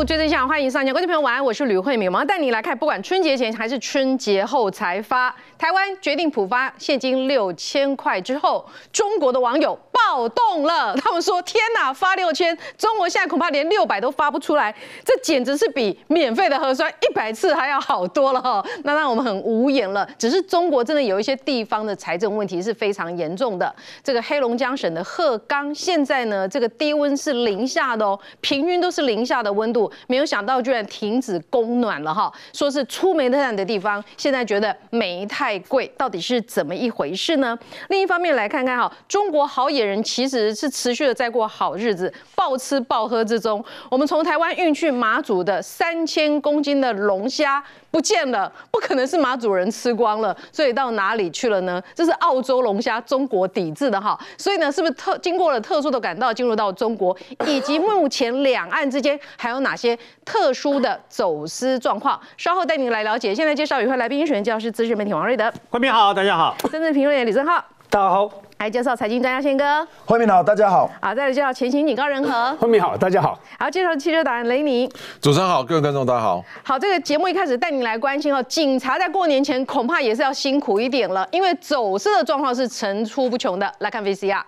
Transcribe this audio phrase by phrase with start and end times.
[0.00, 5.28] 部追真相，欢迎上线，观众朋友晚安，我是吕慧敏，我们要带你来看，不管春节前还是春节后才发，
[5.60, 14.74] 台湾决定普发现金六千块之后，中国的网友暴动了，他们说：天哪，发六千，中国现在恐怕连六百都发不出来，
[15.04, 20.08] 这简直是比免费的核酸一百次还要好多了哈，那让我们很无言了。
[20.18, 37.58] 只是中国真的有一些地方的财政问题是非常严重的，这个黑龙江省的鹤岗现在呢，这个低温是零下的哦，平均都是零下的温度，没有想到居然停止供暖了哈，说是出煤炭的地方，现在觉得煤炭太贵，到底是怎么一回事呢？
[37.88, 47.60] 另一方面来看看哈，中国好野人其实是持续的在过好日子，暴吃暴喝之中，我们从台湾运去马祖的三千公斤的龙虾
[47.90, 51.82] 不见了，不可能是马祖人吃光了，所以到哪里去了呢？
[51.96, 57.16] 这是澳洲龙虾，中国抵制的哈，所以呢，是不是特经过了特殊的管道进入到中国，
[57.48, 62.20] 以及目前两岸之间还有哪些特殊的走私状况？
[62.36, 63.34] 稍后带您来了解。
[63.34, 74.86] 现在介绍与会来宾，首先介绍是资深媒体王瑞德，欢迎好，大家好，政治评论员李正浩，大家好，来介绍财经专家宪哥，欢迎好，大家好，好，再来介绍前行警告人和，欢迎好，大家好，好，介绍汽车达人雷尼，
[75.18, 83.72] 主持人好，各位观众大家好，好，这个节目一开始带您来关心哦，警察在过年前恐怕也是要辛苦一点了，因为走私的状况是层出不穷的。
[83.78, 84.42] 来看 VCR。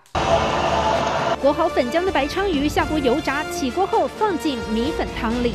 [1.42, 5.52] 裹好粉浆的白鲳鱼下锅油炸，起锅后放进米粉汤里。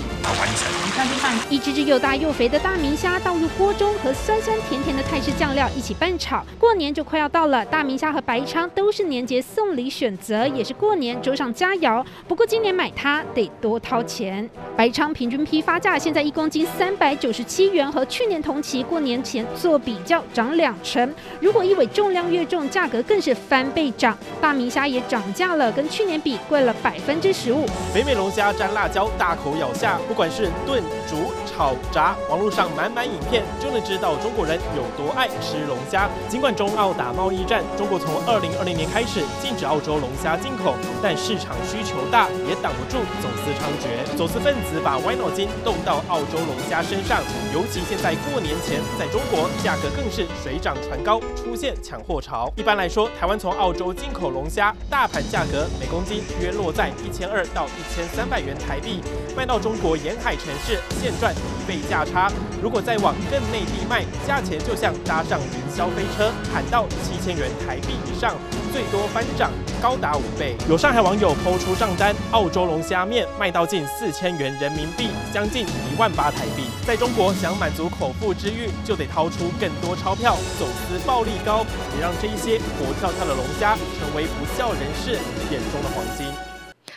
[1.49, 6.43] 一只只又大又肥的大明虾倒入锅中，和酸酸甜甜的泰式酱料一起拌炒。
[6.59, 12.05] 过年就快要到了，大明虾和白鲳都是年节送礼选择，也是过年桌上佳肴。
[12.27, 14.49] 不过今年买它得多掏钱。
[14.75, 21.09] 白鲳平均批发价现在一公斤三百九十七元，和去年同期过年前做比较涨两成。
[21.39, 24.17] 如果一尾重量越重，价格更是翻倍涨。
[24.41, 25.73] 大明虾也涨价了。
[25.77, 27.63] 跟去年比贵了百分之十五。
[27.93, 36.07] 北美龙虾沾辣椒，大口咬下，不管是炖、煮、炒、炸，网络上满满影片，就能知道中国人有多爱吃龙虾。
[36.29, 44.15] 尽管中澳打贸易战，中国从二零二零年开始禁止澳洲龙虾进口，但市场需求大，也挡不住走私猖獗。
[44.15, 52.53] 走私分子把歪脑筋动到澳洲龙虾身上，尤其现在过年前，在中国价格更是水涨船高，出现抢货潮。
[52.55, 55.65] 一般来说，台湾从澳洲进口龙虾，大盘价格。
[55.79, 59.01] 每公斤约落在一千二到一千三百元台币，
[59.35, 62.31] 卖到中国沿海城市现赚一倍价差。
[62.61, 68.35] 如果再往更内地卖，价钱就像搭上云霄飞车，喊到七千元台币以上，
[68.73, 70.55] 最多翻涨高达五倍。
[70.67, 76.63] 有上海网友抛出账单，澳洲龙虾面卖到近四千元人民币，将近一万八台币。
[76.85, 81.65] 在中国想满足口腹之欲，就得掏出更多钞票，走私暴利高，
[81.95, 85.11] 也让这一些活跳跳的龙虾成为不孝人士。
[85.51, 86.46] 眼中的黄金。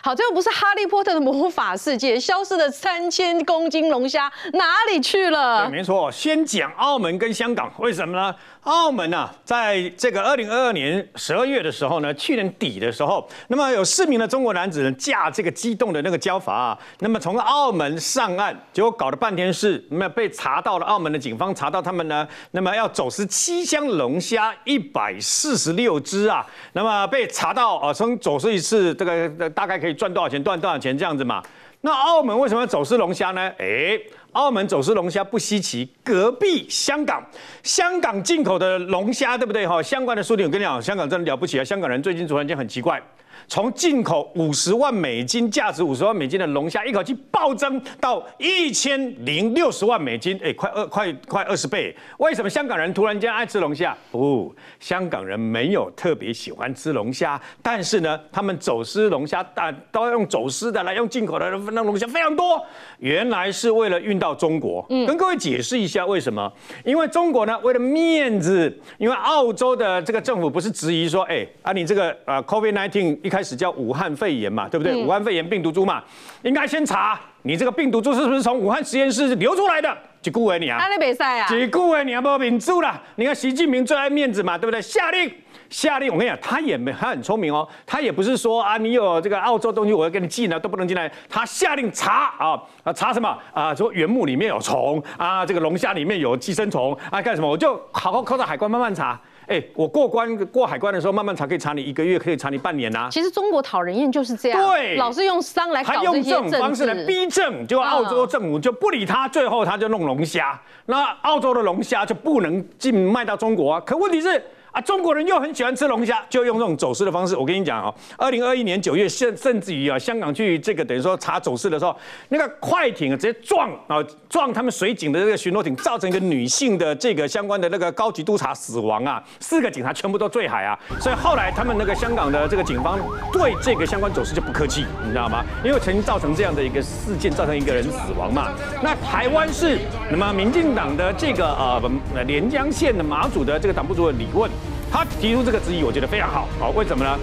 [0.03, 5.67] 好，这又不是哈利波特的魔法世界，消失的三千公斤龙虾哪里去了？
[5.67, 6.11] 对，没错。
[6.11, 8.35] 先讲澳门跟香港，为什么呢？
[8.65, 26.45] 澳门呢，在这个二零二二年十二月的时候呢，去年底的时候，那么有四名的中国男子呢驾这个机动的那个礁筏啊，那么从澳门上岸，结果搞了半天事，那么被查到了，澳门的警方查到他们呢，那么要走私七箱龙虾一百四十六只啊，
[26.75, 31.43] 那么被查到啊，从走私一次这个大概可以赚多少钱，赚多少钱这样子嘛。
[31.81, 33.51] 那澳门为什么要走私龙虾呢？
[33.59, 33.99] 哎。
[34.33, 37.25] 澳门走私龙虾不稀奇，隔壁香港，
[37.63, 39.67] 香港进口的龙虾，对不对？
[39.67, 41.65] 哈，相关的数据，我跟你讲，香港真的了不起啊！
[41.65, 43.03] 香港人最近突然间很奇怪。
[43.51, 51.93] 从进口五十万美金、价值五十万美金的龙虾，一口气暴增到一千零六十万美金，哎，快二快快二十倍。
[52.19, 53.93] 为什么香港人突然间爱吃龙虾？
[54.13, 62.65] 不，香港人没有特别喜欢吃龙虾，但是呢，他们走私龙虾，但都要用走私的来用进口的那龙虾非常多。
[62.99, 64.87] 原来是为了运到中国。
[64.91, 66.49] 嗯，跟各位解释一下为什么？
[66.85, 74.95] 因为中国呢，为了面子，因为澳洲的这个政府不是质疑说，哎啊，你这个呃 COVID nineteen 一开开始叫武汉肺炎嘛，对不对？
[74.95, 76.05] 武汉肺炎病毒株嘛，
[76.43, 79.97] 应该先查你这个病毒株是不是从武汉实验室流出来的。
[80.21, 80.79] 几顾为你啊？
[80.79, 81.49] 他那比赛啊？
[81.49, 82.21] 几顾为你啊？
[82.21, 83.03] 不民主了。
[83.17, 84.83] 你看习近平最爱面子嘛，对不对？
[84.83, 85.33] 下令，
[85.71, 86.13] 下令。
[86.13, 87.67] 我跟你讲，他也没，他很聪明哦。
[87.87, 91.11] 他也不是说啊，你有这个澳洲东西，我要给你寄呢，都不能进来。
[91.31, 93.75] 他下令查啊啊，查什么啊？
[93.75, 97.49] 说原木里面有虫啊，这个龙虾里面有寄生虫啊，干什么？
[97.49, 99.19] 我就好好靠着海关慢慢查。
[99.51, 103.09] 哎，我过关过海关的时候，慢慢查可以查你一个月，可以查你半年呐。
[103.11, 110.57] 其实中国讨人厌就是这样，对，老是用商来搞这些政治方式来逼政，就澳洲政府就不理他，最后他就弄龙虾，
[110.87, 113.81] 那澳洲的龙虾就不能进卖到中国啊。
[113.81, 114.41] 可问题是。
[114.73, 117.37] 啊，中国人又很喜欢吃龙虾，就用这种走私的方式。
[117.37, 121.97] 我跟你讲哦，二零二一年九月，甚甚至于啊，香港去这个等于说查走私的时候，
[122.29, 123.97] 那个快艇直接撞啊
[124.29, 130.79] 撞他们水警的这个巡逻艇，造成一个女性的这个相关的那个高级督察死亡啊，四个警察全部都坠海啊。
[131.01, 132.99] 所以后来他们那个香港的这个警方
[133.33, 135.45] 对这个相关走私就不客气，你知道吗？
[135.65, 138.53] 因为曾经造成这样的一个事件，造成一个人死亡嘛。
[138.83, 139.79] 那台湾是
[140.11, 141.91] 那么民进党的这个呃
[142.25, 144.49] 连江县的马祖的这个党部主任李问。
[144.91, 146.49] 他提出这个质疑，我觉得非常好。
[146.59, 147.19] 好，为什么呢？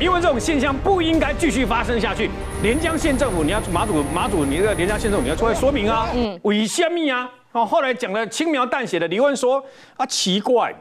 [0.00, 2.30] 因为这种现象不应该继续发生下去。
[2.62, 6.08] 连江县政府，你要马祖马祖，你这个连江县政府你要出来说明啊。
[6.14, 6.38] 嗯。
[6.42, 7.28] 为什么啊？
[7.50, 9.60] 哦，后来讲的轻描淡写的，李问说
[9.96, 10.72] 啊，奇怪，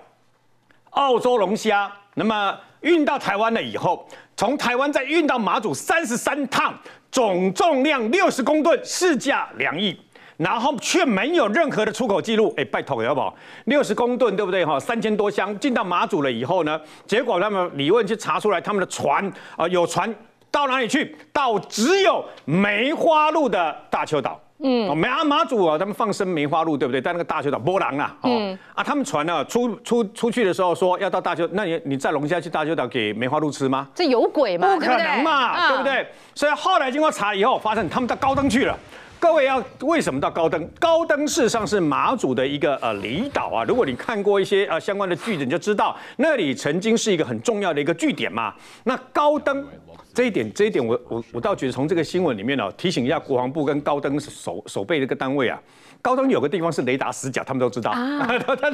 [0.91, 6.77] 澳洲龙虾，那么运到台湾了以后，从台湾再运到马祖三十三趟，
[7.11, 9.99] 总重量六十公吨，市价两亿。
[10.37, 13.35] 然后却没有任何的出口记录，哎，拜托，好不好？
[13.65, 14.63] 六十公吨，对不对？
[14.63, 20.13] 哈，三千多箱进到马祖了以后呢，结果他们理论去查出来，他们的船啊，有船
[20.51, 21.15] 到哪里去？
[21.33, 24.39] 到只有梅花鹿的大丘岛。
[24.59, 26.99] 嗯，梅阿马祖啊，他们放生梅花鹿，对不对？
[26.99, 33.87] 在那个大丘岛波浪啊，哦，啊，他们船呢出出出去的时候说要到大丘，那你你在龙虾去大丘岛给梅花鹿吃吗？
[33.93, 34.73] 这有鬼吗？
[34.73, 36.07] 不可能嘛，对不对？
[36.33, 38.75] 所以后来经过查以后，发现他们到高登去了。
[39.19, 40.69] 各位要为什么到高登？
[40.79, 43.63] 高登事实上是马祖的一个呃离岛啊。
[43.63, 48.53] 如果你看过一些呃相关的句子，你就知道那里曾经是一个很重要的一个据点嘛。
[48.83, 49.65] 那高登
[50.13, 55.59] 这一点，这一点我我我倒觉得从这个新闻里面呢，提醒一下国防部跟高登守守备这个单位啊。
[55.99, 57.91] 高登有个地方是雷达死角，他们都知道，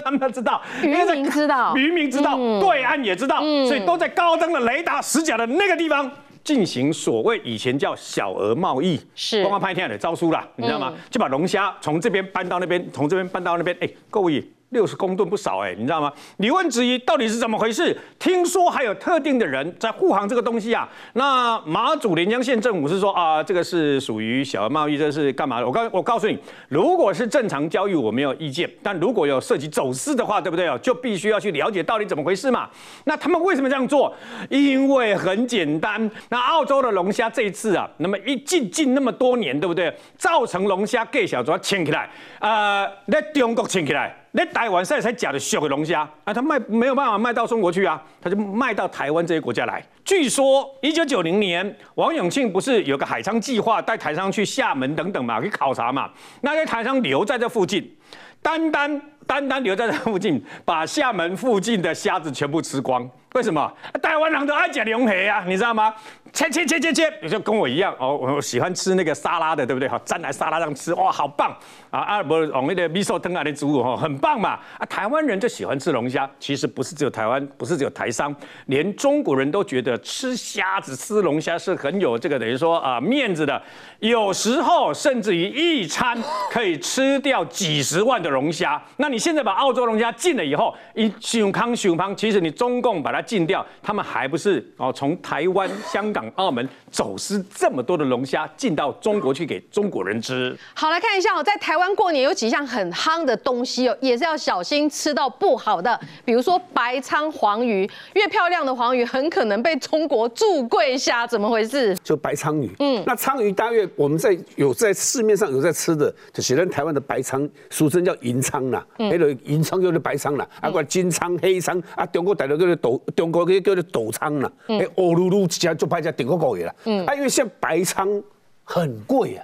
[0.03, 6.11] 他们都知道，渔民知道，渔民知道，对岸也知道，所以都在高登的雷达死角的那个地方。
[6.43, 10.93] 进行所谓以前叫小额贸易，是光光拍天的招书啦，你知道吗？
[11.09, 14.43] 就把龙虾从这边搬到那边，从这边搬到那边，哎，各位。
[14.73, 16.11] 六十公吨不少哎，你知道吗？
[16.37, 17.97] 你问质疑到底是怎么回事？
[18.19, 20.89] 听说还有特定的人在护航这个东西啊。
[21.13, 25.65] 那马祖连江县政府是说啊，这个是属于小额贸易，这是干嘛的？
[25.65, 26.37] 我告我告诉你，
[26.67, 28.69] 如果是正常交易，我没有意见。
[28.81, 30.77] 但如果有涉及走私的话，对不对哦？
[30.81, 32.67] 就必须要去了解到底怎么回事嘛。
[33.05, 34.13] 那他们为什么这样做？
[34.49, 39.95] 因为很简单，那澳洲的龙虾这一次啊，那么一进进那么多年，对不对？
[40.17, 42.09] 造成龙虾给小要牵起来，
[42.39, 44.22] 呃，在中国牵起来。
[44.35, 49.83] 那台湾赛才假的小的龙虾啊，他卖没有办法卖到中国去啊，他就卖到台湾这些国家来。
[50.03, 56.09] 据说一九九零年，王永庆不是有个海昌计划带台商去厦门等等嘛，去考察嘛，
[56.41, 57.95] 那些台商留在这附近，
[58.41, 63.07] 单单单单留在这附近，把厦门附近的虾子全部吃光。
[63.33, 63.71] 为什么？
[64.01, 65.93] 台湾人都爱吃龙虾啊，你知道吗？
[66.31, 69.87] 切切切切切，你就跟我一样哦，我喜欢吃那个沙拉的，对不对？
[69.87, 71.55] 好，蘸来沙拉上吃，哇，好棒
[71.91, 71.99] 啊！
[71.99, 74.59] 阿尔伯往那个米寿汤啊的植物哈，很棒嘛！
[74.79, 78.35] 啊，台湾人就喜欢吃龙虾，其实不是只有台湾，不是只有台商，
[78.65, 83.61] 连中国人都觉得吃虾子、吃龙虾是很有这个等于说啊面子的。
[83.99, 86.17] 有时候甚至于一餐
[86.51, 88.81] 可以吃掉几十万的龙虾。
[88.97, 96.23] 那你现在把澳洲龙虾禁了以后，一熊康熊康，其实你中共把它禁掉，他们还不是哦从台湾、香港。
[96.35, 100.57] 澳门走私这么多的龙虾进到中国去给中国人吃。
[100.73, 111.95] 好，来看一下哦，在台湾过年有几项很夯的东西哦，也是要小心吃到不好的，比如说白鲳黄鱼，越漂亮的黄鱼很可能被中国铸贵虾，怎么回事？
[112.03, 126.11] 就白鲳鱼，嗯，那鲳鱼大约我们在有在市面上有在吃的，就写在台湾的白鲳，俗称叫银鲳啦，那个银鲳就是白鲳啦，啊，管金鲳、黑鲳，啊，中国大陆叫做斗，中国叫叫做斗鲳啦，哎，乌噜噜一只就拍只。
[126.13, 128.21] 顶个个月啦，嗯，啊，因为像白鲳
[128.63, 129.43] 很贵啊，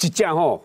[0.00, 0.64] 一只吼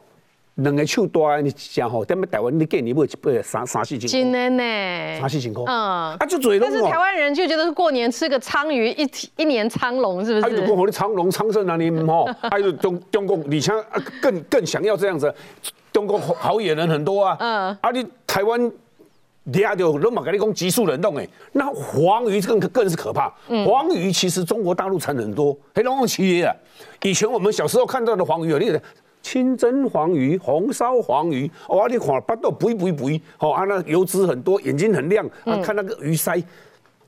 [0.55, 10.45] 两个手大，你一只吼，踮么台湾你给你买一百三三四千，真的呢，三四千块，嗯，啊，就最但是台湾人就觉得过年吃个鲳鱼，一一年苍龙是不是？
[10.45, 13.83] 啊，如果你苍龙苍生啊，你 吼，还有中中国，你像
[14.21, 15.33] 更更想要这样子，
[15.91, 18.71] 中国好野人很多啊，嗯，啊，你台湾。
[19.51, 23.33] 底下就罗马跟你讲急速冷冻哎，那黄鱼更更是可怕。
[23.65, 26.55] 黄鱼其实中国大陆产很多，黑龙江企业啊。
[27.01, 28.79] 以前我们小时候看到的黄鱼有那个
[29.21, 36.43] 清蒸黄鱼、红烧黄鱼，哇，你看巴豆肥肥肥，哦啊，那油脂很多，眼睛很亮，啊，看那个鱼鳃，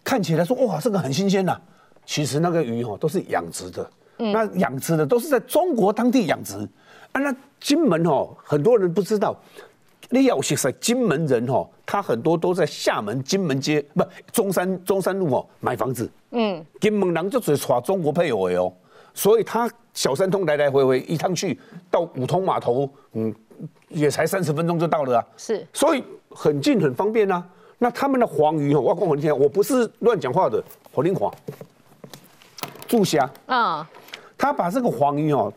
[0.03, 1.59] 看起来说哇，这个很新鲜呐。
[2.05, 6.57] 其实那个鱼哈都是养殖的，那养殖的都是在中国当地养殖。
[7.11, 9.39] 啊，那金门哦，很多人不知道。
[10.13, 16.07] 你要识识金门人哈，他很多都在厦门金门街不中山中山路哦买房子。
[16.29, 18.71] 嗯，金门人就只耍中国配偶哦，
[19.15, 23.33] 所以他小三通来来回回一趟去到五通码头，嗯，
[23.89, 25.25] 也才三十分钟就到了啊。
[25.35, 27.43] 是，所以很近很方便啊。
[27.79, 31.33] 那他们的黄鱼哦，我讲给你听，我不是乱讲话的，火灵华
[32.87, 33.89] 注虾，啊，
[34.37, 35.51] 他把这个黄鱼哦，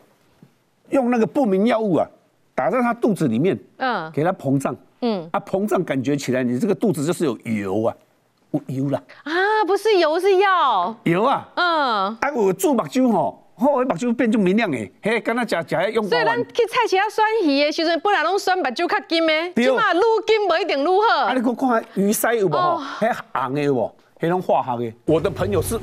[0.89, 2.09] 用那个不明药物啊，
[2.57, 4.11] 打在他肚子里面，嗯。
[4.11, 7.95] 给它膨胀，嗯，啊膨胀感觉起来，你这个肚子就是有油啊，
[8.49, 9.31] 有油啦，啊，
[9.67, 19.65] 不是油是药，油啊，嗯，啊有煮目睭吼，吼，目睭变就明亮诶，嘿，敢若食食迄用所以咱去菜市啊选鱼的时阵，本来拢选目睭较金的，对。
[19.65, 21.25] 起码愈金无一定愈好。
[21.25, 21.33] 啊，。
[21.35, 22.51] 你看看鱼鳃有无？
[22.51, 22.83] 吼哦？
[22.99, 23.95] 迄红的有无？
[24.19, 24.93] 迄种化学的。
[25.05, 25.77] 我的朋友是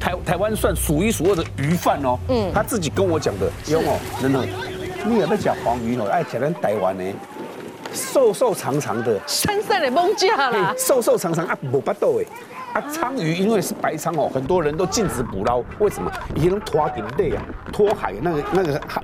[0.00, 4.44] 台台湾算数一数二的鱼贩哦，嗯，他自己跟我讲的，用哦，真的，
[5.04, 5.96] 你也在讲黄鱼？
[5.98, 7.04] 哦，爱讲咱台湾的，
[7.92, 12.24] 瘦瘦长长的，山上的猛甲啦，瘦瘦长长啊，无巴肚的。
[12.74, 16.12] 啊，鲳鱼因为是白鲳哦，很多人都禁止捕捞，为什么？
[16.34, 19.02] 以前拖顶类啊，拖海那个那个海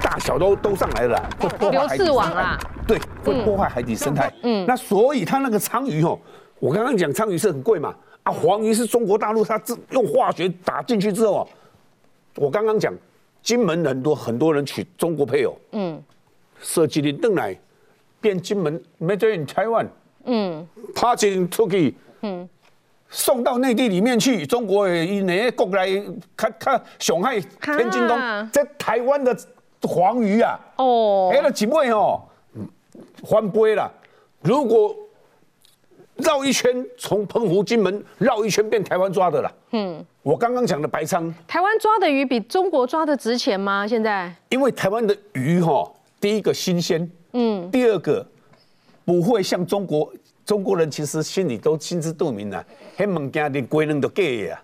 [0.00, 2.40] 大小都都上来了啦，会破坏海底生态。
[2.40, 4.32] 啊对，会破坏海底生态。
[4.44, 6.16] 嗯，那所以它那个鲳鱼哦，
[6.60, 7.92] 我刚刚讲鲳鱼是很贵嘛，
[8.22, 11.48] 啊，黄鱼是中国大陆它自用化学打进去之后哦，
[12.36, 12.94] 我刚刚讲
[13.42, 16.02] 金门很多很多人娶中国配偶，嗯，
[16.60, 17.56] 设计的邓来
[18.20, 19.86] 变金门 Made in Taiwan，
[20.24, 22.48] 嗯，爬进出去，嗯。
[23.12, 25.88] 送到内地里面去，中国的因为国来
[26.36, 29.36] 看看上海、天津东啊，在台湾的
[29.82, 32.22] 黄鱼啊，哦，哎，那几位哦，
[33.24, 33.92] 翻杯了。
[34.42, 34.96] 如果
[36.20, 39.52] 绕一圈，从澎湖、金门绕一圈变台湾抓的了。
[39.72, 43.86] 嗯，我刚刚讲的白鲳，台湾抓的鱼比中国抓的值钱吗？
[43.86, 44.34] 现在？
[44.48, 48.26] 因为台湾的鱼哈、第一个新鲜，嗯，第二个
[49.04, 50.12] 不会像中国，
[50.44, 52.64] 中国人其实心里都心知肚明啊，
[52.96, 54.62] 迄物件连龟人都假的啊。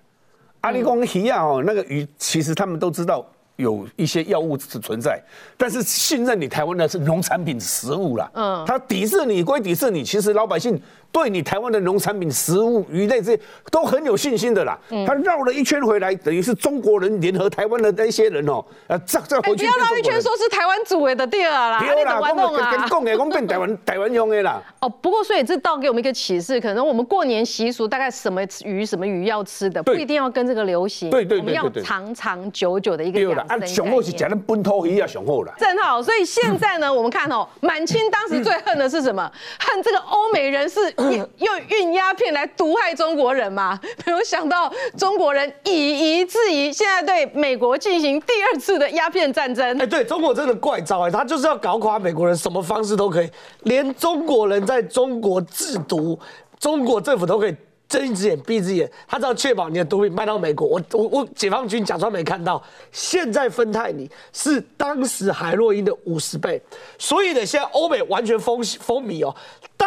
[0.62, 5.22] 阿里公鱼啊哦，那个鱼其实他们都知道有一些药物是存在，
[5.56, 8.28] 但是信任你台湾的是农产品食物啦。
[8.34, 10.80] 嗯，他抵制你归抵制你，其实老百姓
[11.12, 14.78] 对你台湾的农产品食物、鱼类这些都很有信心的啦。
[15.06, 22.86] 他绕了一圈回来，等于是中国人联合台湾的那些人哦，呃，再再哎，回去不要绕一圈说是台湾组的对了啦，啊你对啦，怎么弄跟跟啊？
[22.88, 24.62] 讲的，讲变台湾台湾用的啦。
[24.80, 35.54] 哦，不过所以这倒给我们一个启示，可能我们过年习俗大概什么鱼什么鱼要吃的，不一定要跟这个流行，对对对我们要对对长长久久的一个对啦，啊，养生概上好是念讲的本土鱼啊，上好啦。
[35.58, 39.30] 正好，所以现在呢，我们看哦，满清当时最恨的是什么？
[39.58, 40.80] 恨这个欧美人士
[41.38, 43.78] 用运鸦片来毒害中国人嘛。
[44.04, 49.86] 没有想到中国人以夷制夷，现在对美国进行第二次的鸦片战争哎、。
[49.86, 53.30] 对中国真的怪招哎、他就是要搞垮美国人，什么方式都可以，
[53.62, 56.18] 连中国人在中国制毒，
[56.58, 57.54] 中国政府都可以
[57.88, 62.62] 睁一只眼闭一只眼，他只要确保你的毒品卖到美国，我我我解放军假装没看到。
[62.90, 66.60] 现在芬太尼是当时海洛因的五十倍，
[66.98, 69.34] 所以呢，现在欧美完全风风靡哦，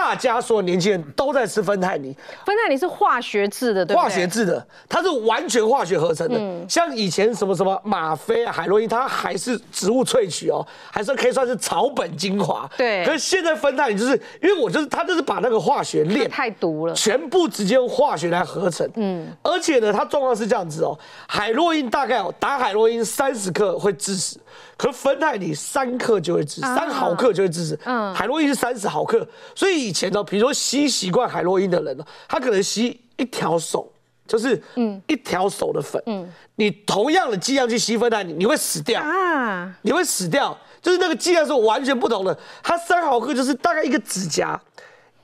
[0.01, 2.15] 大家所有年轻人都在吃芬太尼，
[2.46, 4.03] 芬太尼是化学制的，对不对？
[4.03, 6.68] 化学制的，它是完全化学合成的。
[6.70, 12.68] 像以前什么什么吗啡啊、海洛因，它还是植物萃取哦，还是可以算是草本精华。
[12.77, 16.94] 对可是现在芬太尼就是因为我就是它就是把那个化学这链太毒了。
[16.96, 18.89] 全部直接用化学来合成。
[18.96, 24.39] 嗯，而且呢，它状况是这样子哦，海洛因大概哦打海洛因三十克会致死，
[24.80, 27.76] 可芬太尼三克就会致死，啊三毫克就会致死。
[27.84, 33.92] 嗯嗯，海洛因是三十毫克，所以以前呢，比如说吸习惯海洛因的人呢，他可能吸一条手。
[34.26, 39.02] 就是嗯一条手的粉，嗯，你同样的剂量去吸芬太尼，你会死掉。
[39.02, 42.38] 啊，你会死掉，就是那个剂量是完全不同的。
[42.62, 44.62] 它三毫克就是大概一个指甲，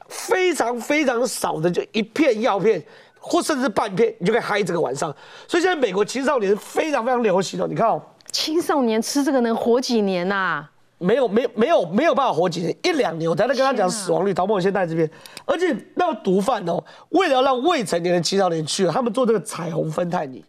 [0.07, 2.83] 非常非常少的，就一片药片，
[3.19, 5.15] 或甚至半片，你就可以嗨这个晚上。
[5.47, 7.67] 所以现在美国青少年是非常非常流行的。
[7.67, 8.01] 你看哦，
[8.35, 13.31] 青少年吃这个能活几年呐、没有没有没有没有办法活几年，一两年。
[13.31, 15.09] 我才能跟他讲死亡率，陶梦现在这边，
[15.45, 20.43] 而且那个毒贩哦，为了让未成年的青少年去，他们做这个彩虹芬太尼。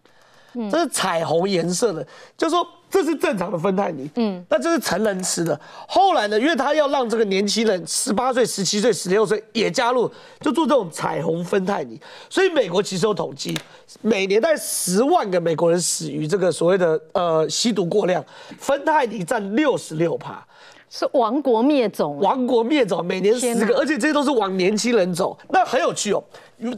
[0.71, 5.59] 这是彩虹颜色的，就说这是正常的芬太尼，嗯，那这是成人吃的。
[5.87, 10.11] 后来呢，因为他要让这个年轻人十八岁、十七岁、十六岁也加入，
[10.41, 12.01] 就做这种彩虹芬太尼。
[12.31, 13.57] 所以美国其实有统计，
[14.03, 18.25] 每年在十万个美国人死于这个所谓的呃吸毒过量，
[18.59, 20.45] 芬太尼占六十六趴。
[20.89, 22.23] 是亡国灭种啊。
[22.23, 26.23] 亡国灭种，每年十个，而且这些都是往年轻人走，那很有趣哦。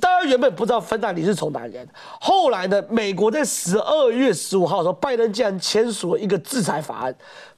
[0.00, 7.14] 大家原本不知道芬太尼是从哪里来的，后来呢，美国在十二月十五号的时候，拜登竟然签署了一个制裁法案。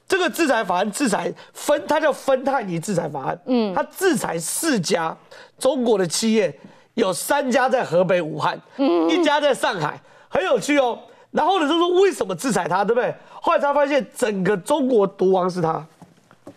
[0.07, 3.41] 这个制裁法案制裁芬，它叫芬太尼制裁法案。
[3.47, 5.17] 嗯，它制裁四家
[5.59, 6.53] 中国的企业，
[6.95, 8.61] 有三家在河北武汉，
[9.09, 10.99] 一家在上海，很有趣哦。
[11.31, 13.15] 然后呢，就说为什么制裁他，对不对？
[13.41, 15.87] 后来才发现整个中国毒王是他。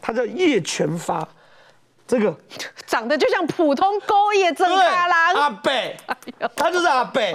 [0.01, 1.25] 他叫叶全发，
[2.13, 2.31] 这个
[2.85, 5.33] 长得就像普通勾叶真对卡郎。
[5.33, 5.97] 阿北，
[6.55, 7.33] 他就是阿北。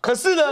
[0.00, 0.42] 可是呢，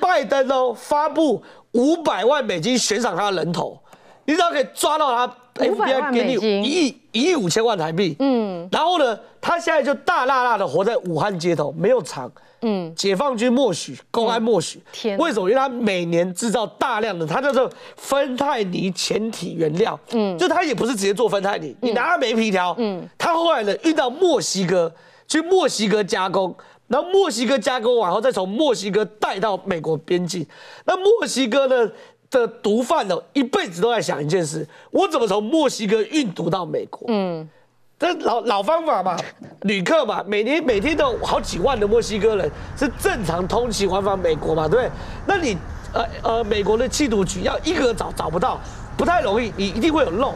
[0.00, 1.40] 拜登哦发布
[1.70, 3.80] 五百万美金悬赏他的人头，
[4.24, 5.32] 你只要可以抓到他
[5.64, 6.32] 500万，FBI 给你
[6.64, 8.16] 一亿一亿五千万台币。
[8.18, 12.28] 嗯，然后呢，他现在就大辣辣的活在武汉街头，没有厂。
[12.64, 14.80] 嗯，解放军默许，公安默许。
[14.90, 15.48] 天为什么？
[15.50, 19.98] 因为他每年制造大量的，它叫做芬太尼前体原料。
[20.12, 22.74] 嗯，就它也不是直接做芬太尼，你拿它没皮条。
[22.78, 24.90] 嗯，他后来呢运到墨西哥
[25.28, 26.56] 去墨西哥加工，
[26.88, 30.46] 然后墨西哥加工完后再从墨西哥带到美国边境。
[30.86, 31.92] 那墨西哥呢
[32.30, 37.04] 的毒贩呢一辈子都在想一件事：我怎么从墨西哥运毒到美国？
[37.08, 37.48] 嗯。
[37.98, 39.16] 这老老方法嘛，
[39.62, 44.90] 旅客嘛，每年每天都有好几万的墨西哥人是正常通勤往返美国嘛，对不对？
[45.26, 45.56] 那你
[45.92, 48.60] 呃呃，美国的缉毒局要一个找找不到，
[48.96, 50.34] 不太容易，你一定会有漏。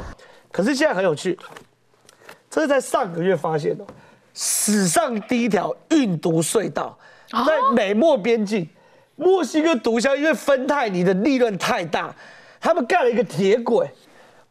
[0.53, 1.37] 可是现在很有趣，
[2.49, 3.85] 这是在上个月发现的，
[4.33, 6.97] 史上第一条运毒隧道，
[7.31, 8.67] 在美墨边境，
[9.17, 12.15] 墨西哥毒枭因为芬太尼的利润太大，
[12.61, 13.91] 他们盖了一个铁轨，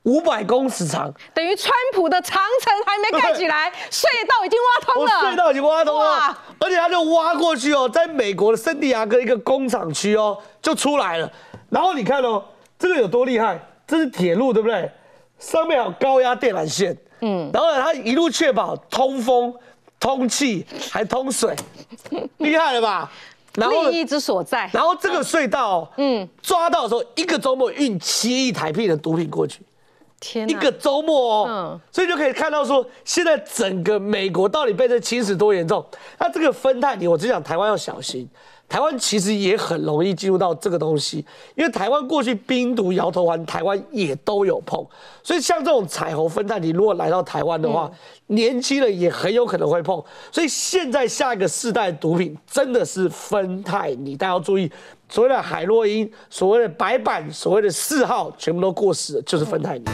[0.08, 1.14] 五百公尺长。
[1.34, 5.12] 等于川普的长城还没盖起来， 隧道已经挖通了。
[5.32, 11.32] 隧道已经挖通了，而且他就挖过去哦，在美国的圣地亚哥一个工厂区哦，就出来了。
[11.70, 12.44] 然后你看哦，
[12.80, 13.60] 这个有多厉害？
[13.86, 14.90] 这是铁路对不对？
[15.40, 19.54] 上面有高压电缆线，嗯，然后呢，它一路确保通风、
[20.00, 21.56] 通气，还通水，
[22.40, 23.12] 厉害了吧？
[23.54, 24.70] 然后呢利益之所在。
[24.74, 29.62] 然后这个隧道、哦，嗯，抓到的时候，一个周末运七亿台币的毒品过去。
[30.20, 35.86] 天，一个周末哦，嗯所以就可以看到说，现在整个美国到底被这侵蚀多严重。
[36.20, 38.28] 那这个芬太尼，我只想台湾要小心。
[38.70, 44.86] 台湾其实也很容易进入到这个东西，因为台湾过去冰毒、摇头丸，台湾也都有碰，
[45.24, 47.90] 所以像这种彩虹芬太尼，如果来到台湾的话，
[48.28, 50.04] 年轻人也很有可能会碰。
[50.32, 54.70] 所以现在下一个世代的毒品真的是芬太你，大家要注意，
[55.08, 59.86] 所谓的海洛因、所谓的白板、所谓的四号，全部都过时了，就是芬太尼。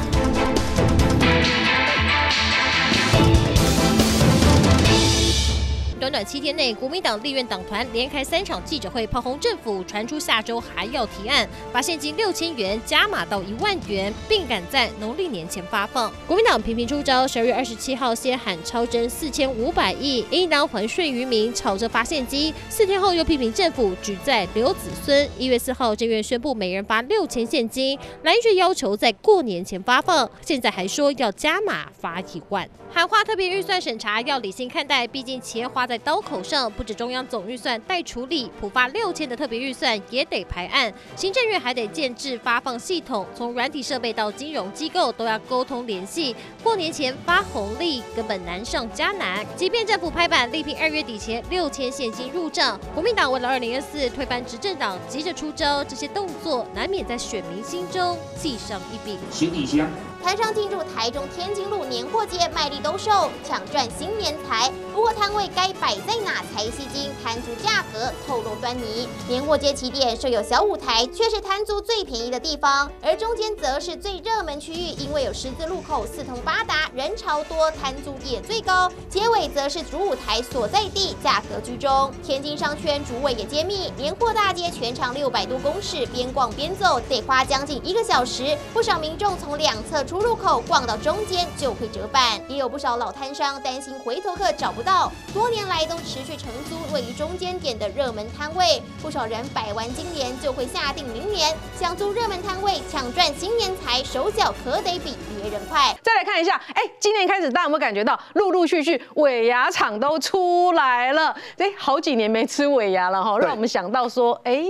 [6.04, 16.12] 短短七天内，国民党立院党团连开三场记者会，炮轰政府，传出下周还要提案，把现金六千元加码到一万元，并赶在农历年前发放。
[16.28, 22.54] 国民党频频出招，十二月二十七号先喊超征四千五百亿，应当还税于民，吵着发现金。
[22.70, 25.30] 四天后又批评政府举债留子孙。
[25.38, 32.70] 一月四号，政院宣布每人发六千现金，蓝却要求在过年前发放，现在还说要加码发一万。
[32.92, 46.36] 喊话特别预算审查要理性看待，毕竟钱花在刀口上，不止中央总预算待处理，普发六千的特别预算也得排案，行政院还得建制发放系统，从软体设备到金融机构都要沟通联系。
[46.64, 59.20] 过年前发红利根本难上加难，即便政府拍板力拼二月底前六千现金入账，国民党为了二零二四推翻执政党，急着出招，这些动作难免在选民心中记上一笔。
[59.30, 59.88] 行李箱。
[60.24, 64.72] 摊商进入台中天津路年货街卖力兜售，抢赚新年财。
[64.94, 67.12] 不过摊位该摆在哪才吸睛？
[67.22, 69.10] 摊租价格透露端倪。
[69.28, 78.90] 年货街起点设有小舞台，却是摊租最便宜的地方，而中间则是最热门区域，因为有十字路口，四通八达，人潮多，摊租也最高。
[79.10, 82.10] 结尾则是主舞台所在地，价格居中。
[82.24, 88.58] 天津商圈主委也揭秘，年货大街全长六百多公尺，边逛边走得花将近一个小时。
[88.74, 98.80] 不少民众从两侧出入口逛到中间就会折返，也有不少老摊商担心回头客找不到，多年来都持续承租位于中间点的热门摊位。
[99.02, 105.98] 不少人摆完今年就会下定明年，想租热门摊位抢赚新年财，手脚可得比别人快。
[106.04, 111.36] 再来看一下，哎，今年开始，大家有没有感觉到陆陆续续尾牙厂都出来了？
[111.58, 114.64] 哎，好几年没吃尾牙了哈，让我们想到说，哎。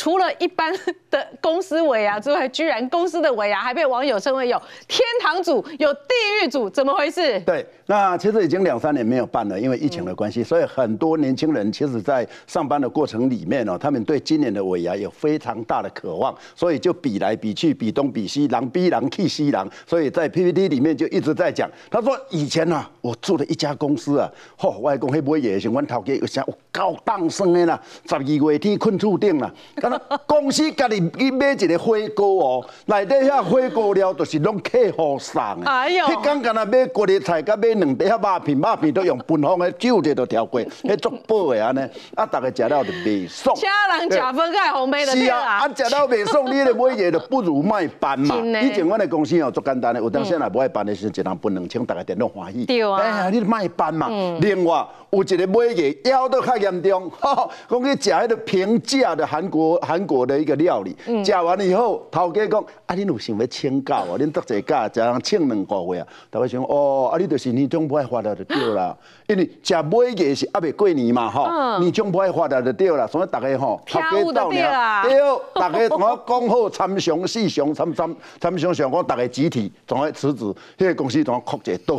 [0.00, 0.72] 除了一般
[1.10, 4.56] 的公司尾牙之外，居然公司的尾牙还被网友称为有
[4.88, 6.00] 天堂组、有地
[6.42, 7.38] 狱组，怎么回事？
[7.40, 29.52] 对，那其实已经两三年没有办了，因为疫情的关系，所以很多年轻人其实在上班的过程里面哦，他们对今年的尾牙有非常大的渴望，所以就比来比去，比东比西，狼逼狼替西狼，所以在 PPT 里面就一直在讲，他说以前呢、啊，我做了一家公司啊，嚯、我还讲迄买嘢的时候，阮头家有啥有高档生的啦，十二月天困厝顶啦，
[29.92, 35.70] 啊公司家己去买一个火锅哦，内底遐火锅料都是拢客户送的。
[35.70, 41.80] 哎呦迄刚敢若买锅的菜，甲买两碟肉片，肉片都用喷风的酒者都调过， 迄足饱的安尼，
[42.14, 43.54] 啊，逐个食了就袂爽。
[43.56, 45.74] 其他人假分开红梅的对是啊，啊，啦。
[45.74, 48.36] 食了袂爽，你咧买嘢就不如卖办嘛。
[48.62, 52.64] 以前阮的公司哦，足简单的，有当时若无爱办的时候，一人分两千，大家点都欢喜。
[52.66, 54.08] 对啊哎呀，你卖办嘛。
[54.40, 64.18] 另外有一个买嘢腰都较严重， 吼，讲去食迄个平价的韩国韩国的一个料理，食完了以后，头家讲，啊，恁有想要请假哦？
[64.18, 66.06] 恁得一假，一人请两个月啊？
[66.30, 68.96] 头家想，哦，啊，你就是年终不爱发了就对了，
[69.28, 75.12] 因为食每个是还未过年嘛，吼，嗯年终不爱发了就对了，所以大家吼，飘有就对啦对，
[75.54, 80.44] 大家同我讲好参详四详参参参详上讲，大家集体从来辞职，
[80.78, 81.98] 迄个公司同我哭一倒。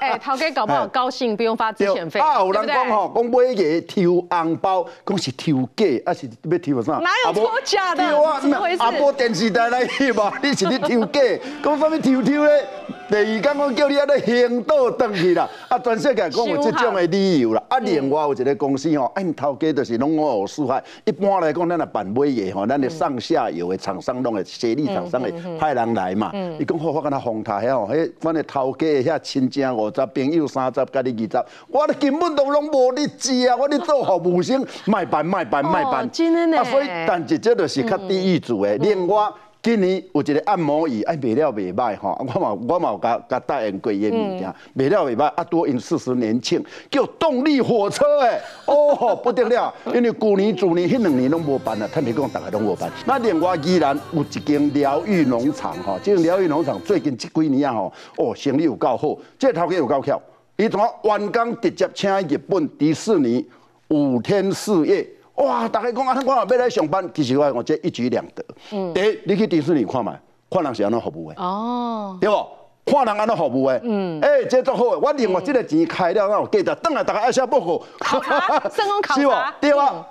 [0.00, 2.52] 哎， 陶哥搞不好高兴，不用发资遣费，啊，有？
[2.52, 6.92] 人讲吼，讲买个抽红包，讲是抽假，还是要抽啥？
[6.98, 11.20] 哪有抽假的啊怎么回事啊无电视台来翕嘛，你是你抽假，
[11.62, 12.66] 讲啥物抽抽咧？
[13.14, 17.62] 第二天我叫你啊咧行倒转去啦，啊全世界讲有这种的理由啦。
[17.68, 20.82] 啊，另外有一个公司吼，啊因头家就是拢五湖四海。
[21.04, 26.32] 一般来讲，咱若办买嘢吼，咱的上下游的厂商拢会协力厂商会派人来嘛。
[26.58, 33.54] 伊讲好，好跟他风台遐吼，迄阮的头家的遐亲戚五十，朋友三十，甲你二十，我根本都拢无你知啊！
[33.54, 38.76] 我咧做服务生，卖办卖办卖办哦，真的呢啊，所以但是这就是较低一组的。
[38.78, 39.28] 另外，
[39.64, 52.92] 今年有一个按摩椅，哎，卖了袂歹吼，我嘛我嘛有甲甲答应过伊的物件，卖了袂歹，啊，多因四十年庆，叫动力火车诶， 哦不得了，因为旧年、去年迄两年拢无办啊，坦白讲，大家拢无办。
[53.06, 60.20] 那另外依然有一间疗愈农场吼，这个疗愈农场最近这几年啊吼，哦，生意有够好，这个头家有够巧，
[60.58, 63.42] 伊从员工直接请日本迪士尼
[63.88, 65.08] 五天四夜。
[65.36, 65.68] 哇！
[65.68, 68.44] 大家讲啊，我若要来上班，其实我我这一举两得。
[68.92, 70.16] 第一，你去迪士尼看嘛，
[70.50, 72.46] 看人是安怎服务的，哦，对不？
[72.86, 74.98] 看人安怎服务的，嗯，哎，这足好的。
[74.98, 79.32] 我另外这个钱开了，那有记得，等下大家爱写报告，考察成功考察 是不？
[79.60, 80.06] 对啊。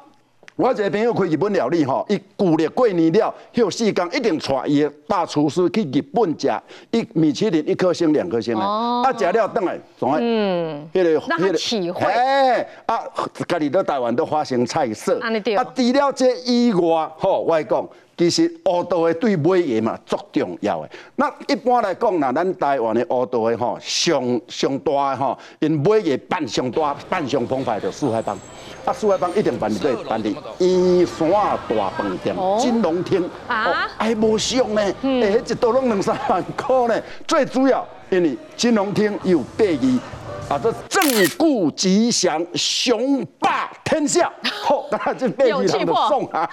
[0.55, 6.47] 我一个朋友开日本料理吼，伊旧历过年了，休四天一定带伊的大厨师去日本食，
[6.91, 12.05] 一米其林一颗星、两颗星的，啊，食了等来，总爱，嗯，迄个迄个体会。
[12.05, 12.99] 哎，啊，
[13.47, 15.29] 家己在台湾都发生菜色，啊，
[15.75, 17.87] 除了这以外，吼，我来讲。
[18.15, 20.89] 其实乌道的对买嘢嘛足重要的。
[21.15, 28.37] 那一般来讲，那咱台湾的乌道的吼，上上大的吼，因买嘢办上大、办上澎湃的四海帮。
[28.85, 32.57] 啊，四海帮一定办对办伫燕山大饭店、哦。
[32.61, 33.65] 金龙厅，啊？
[33.65, 34.93] 哦，还无上呢，哎，
[35.39, 37.01] 迄一道拢两三万块呢。
[37.27, 39.99] 最主要，因为金龙厅有八字。
[40.49, 41.01] 啊，这正
[41.37, 44.29] 固吉祥，雄霸天下，
[44.61, 46.47] 好，当然这八字人就送啊，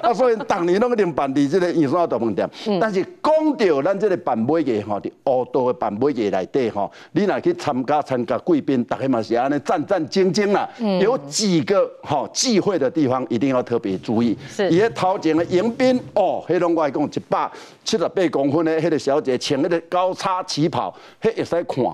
[0.00, 2.48] 啊，所以当年拢一定办伫这个燕山大饭店。
[2.80, 10.66] 但是讲到咱这个办买业吼，伫乌道的办买业内底吼，你若去参加参加贵宾，大家嘛是安尼战战兢兢啦。
[11.02, 14.36] 有几个吼忌讳的地方，一定要特别注意。
[14.48, 17.50] 是伊迄头前的迎宾哦，迄拢我来讲一百
[17.84, 20.92] 七十八公分的迄个小姐穿迄个高叉旗袍，
[21.22, 21.84] 迄会使看。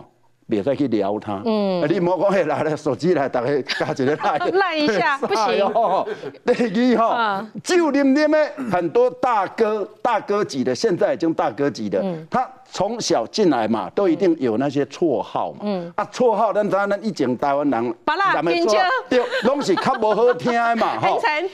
[0.50, 6.04] 别再去撩他，嗯，你莫讲迄，拿来手机来，大家加一个赖， 赖一下 不行哦。
[6.44, 18.78] 第二哈，就你们的很多大哥、大哥级的，现在已经大哥级的，他从小进来嘛，都一定有那些绰号嘛，嗯，啊，绰号，咱咱咱以前台湾人，巴拉人的冰椒
[19.08, 21.48] 对，拢是较无好听的嘛，冰城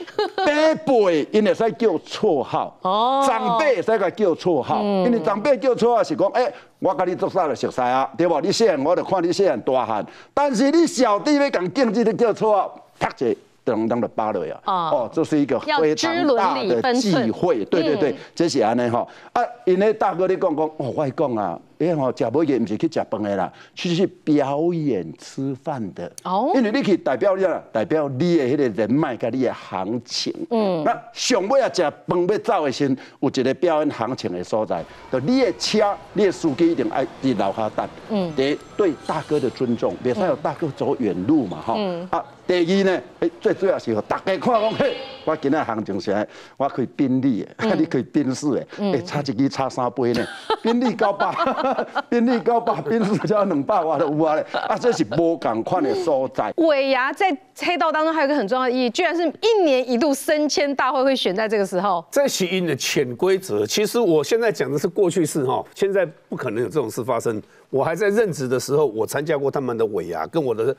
[0.45, 3.25] 爸辈因会使叫绰号，哦。
[3.27, 8.39] 长辈会使甲叫绰号，因为长辈叫绰号是讲，诶、我甲你做啥就熟悉啊，对无？
[8.41, 13.25] 你细汉我就看你细汉大汉，但是你小弟要讲竞技的叫绰号，啪者
[13.71, 14.61] 当当的芭蕾啊！
[14.65, 19.07] 哦，这是一个非常大的忌寸讳，对对对，这是安尼吼。
[19.33, 26.11] 啊，因为大哥你讲讲，哦，我讲啊，因为吼食买嘢不是去食饭的啦，去去表演吃饭的。
[26.23, 30.33] 哦因为你去代表了，代表你的迄个人脉甲你的行情。
[30.49, 37.87] 嗯，那上尾啊食饭要走的时候，有一个表演行情的所在，就你的车，你的司机一定爱伫楼下等。
[38.09, 41.77] 嗯，第一对大哥的尊重，别再有大哥走远路嘛，哈。
[42.09, 50.25] 啊，第二呢，诶，最主要是吼，大家看讲，嘿，我今仔行情是我可以宾利的， 你可以宾士的，诶，差一支差三杯呢，
[50.63, 51.31] 宾利九百，
[52.09, 56.51] 宾利九百，宾士才两百外就有啊咧，啊，这是无共款的所在。
[56.57, 62.03] 尾牙在黑道当中还有一个很重要的意义，居然是一年一度升迁大会会选在这个时候。
[62.11, 67.41] 这是因的潜规则，其实我现在讲的是过去式哈，现在不可能有这种事发生。
[67.69, 70.75] 我还在任职的时候，我参加过他们的尾牙，跟我的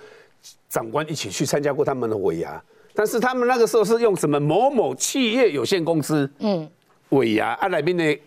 [0.68, 2.62] 长官一起去参加过他们的尾牙。
[2.94, 6.68] 但是他们那个时候是用什么某某企业有限公司，嗯，
[7.11, 8.18] 尾牙啊来宾的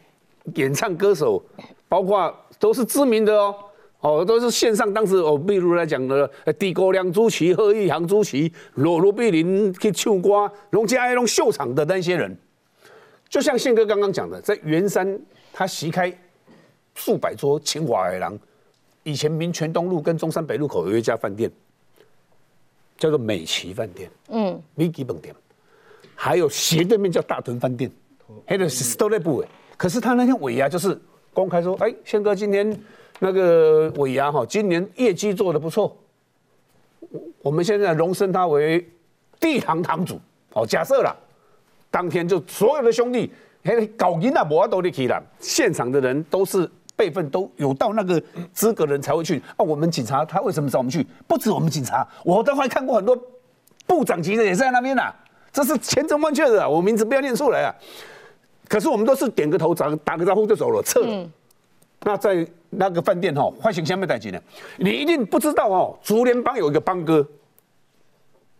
[0.55, 1.43] 演唱歌手，
[1.89, 3.55] 包括都是知名的哦，
[3.99, 12.37] 哦都是线上当时哦，比如来讲的，呃地沟梁主持、贺一航主持、罗罗碧林去唱歌、龙家爱龙秀场的那些人，
[13.27, 15.19] 就像宪哥刚刚讲的，在圆山
[15.51, 16.17] 他席开
[16.95, 18.39] 数百桌清华海廊，
[19.03, 21.51] 以前民权东路跟中山北路口有一家饭店。
[22.97, 25.33] 叫做美琪饭店，嗯，米基本店，
[26.13, 27.89] 还有斜对面叫大屯饭店，
[28.45, 29.47] 还有是都在部位。
[29.75, 30.95] 可是他那天尾牙就是
[31.33, 32.77] 公开说，哎，宪哥今天
[33.19, 35.95] 那个尾牙哈，今年业绩做的不错，
[37.41, 38.87] 我们现在荣升他为
[39.39, 40.19] 地堂堂主，
[40.53, 41.15] 哦，假设了，
[41.89, 43.31] 当天就所有的兄弟，
[43.63, 46.69] 嘿，搞赢了，我都得去了，现场的人都是。
[46.93, 48.21] 辈分都有到那个
[48.53, 49.65] 资格的人才会去啊！
[49.65, 51.03] 我们警察他为什么找我们去？
[51.27, 53.17] 不止我们警察，我都还看过很多
[53.87, 55.11] 部长级的也在那边呐。
[55.51, 57.73] 这是千真万确的，我名字不要念出来啊。
[58.71, 61.29] 可是我们都是点个头，打打个招呼就走了，撤了。
[62.03, 64.39] 那在那个饭店哈，发生什么代志呢？
[64.77, 65.99] 你一定不知道哦。
[66.01, 67.27] 竹联帮有一个帮哥，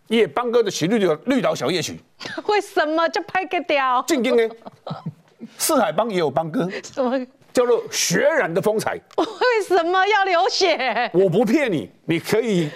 [0.08, 1.98] 夜帮哥的曲绿的绿岛小夜曲，
[2.46, 4.04] 为什么就拍个掉？
[4.06, 4.54] 进京呢？
[5.56, 7.26] 四海帮也有帮哥，什么？
[7.54, 9.00] 叫做血染的风采。
[9.16, 11.10] 为什么要流血？
[11.14, 12.68] 我不骗你，你可以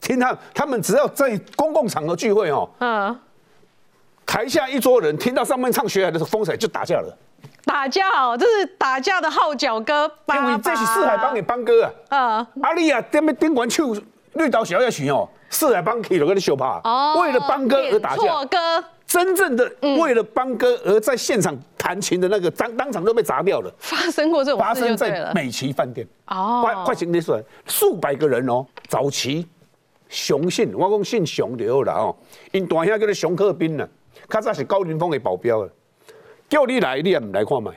[0.00, 3.20] 听他，他们只要在公共场合聚会哦，嗯，
[4.26, 7.16] 台下一桌人听到上面唱学海的时候风采就打架了。
[7.64, 10.10] 打架哦，这是打架的号角歌。
[10.34, 11.92] 因为这是四海帮的帮歌啊。
[12.10, 12.46] 嗯。
[12.62, 13.86] 阿丽啊，点么点完唱
[14.34, 16.80] 绿岛小夜曲哦，四海帮去了跟你秀怕。
[16.84, 17.20] 哦。
[17.20, 18.16] 为了帮歌而打架。
[18.16, 18.58] 错歌。
[19.04, 23.70] 真正的为了帮歌而在现场弹琴的那个当当场都被砸掉了。
[23.78, 29.46] 发生过这种发生在美琪饭店哦，快快请你说，数百个人哦，早期
[30.08, 32.16] 雄姓，我讲姓熊就好了哦，
[32.52, 33.86] 因大兄叫做熊克斌呢，
[34.28, 35.68] 较早是高凌风的保镖啊，
[36.48, 37.72] 叫你来你也唔来看麦，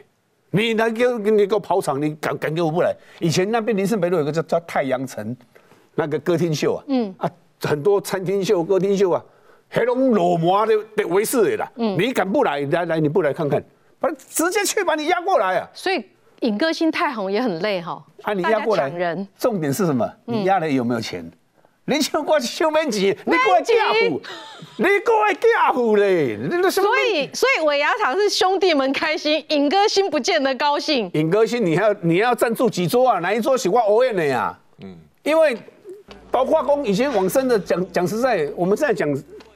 [0.52, 2.96] 你来叫你个跑场你敢敢叫我不来？
[3.20, 5.36] 以前那边林森北路有个叫叫太阳城
[5.96, 7.30] 那个歌厅秀啊，嗯啊，
[7.62, 9.24] 很多餐厅秀、歌厅秀啊。
[9.68, 12.62] 黑龙裸模的的为事的啦，嗯你敢不来？
[12.62, 13.62] 来来，你不来看看，
[14.00, 15.68] 把直接去把你压过来啊！
[15.74, 16.06] 所以
[16.42, 18.02] 尹歌星太红也很累哈。
[18.22, 20.08] 啊，你压过来，重点是什么？
[20.26, 21.30] 你压了有没有钱？
[21.86, 24.22] 你唱歌收面子，你过来嫁户，
[24.78, 26.38] 你过来嫁户嘞！
[26.72, 31.10] 所以所以尾牙厂是兄弟们开心，尹歌星不见得高兴。
[31.14, 33.20] 尹歌星，你要你要赞助几桌啊？
[33.20, 34.58] 哪一桌喜欢欧燕的呀？
[34.82, 35.56] 嗯，因为
[36.32, 39.08] 包括公以前往生的讲讲实在，我们现在讲。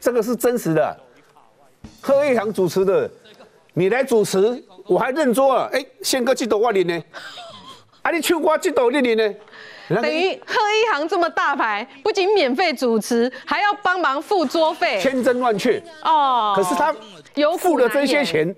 [0.02, 0.98] 这个是真实的，
[2.00, 3.12] 贺一航主持的，
[3.74, 5.70] 你来主持，我还认桌了。
[5.74, 7.04] 哎，宪哥几多万年呢？
[8.02, 9.36] 啊，你唱歌几多年呢？
[9.90, 16.54] 等于贺一航这么大牌，不仅免费主持，还要帮忙付桌费，千真万确哦。
[16.56, 16.96] 可是他
[17.36, 18.56] 有付了这些钱。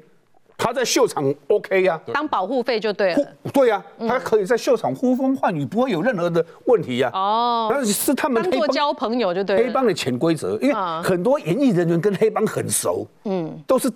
[0.64, 3.28] 他在秀场 OK 呀，当保护费就对了。
[3.52, 7.10] 对呀，他可以在秀场呼风唤雨，不会有任何的问题呀。
[7.16, 9.64] 哦，但是是他们当做交朋友就对了。
[9.64, 13.92] 黑帮的潜规则，因为很多演艺人员跟黑帮很熟，嗯，都是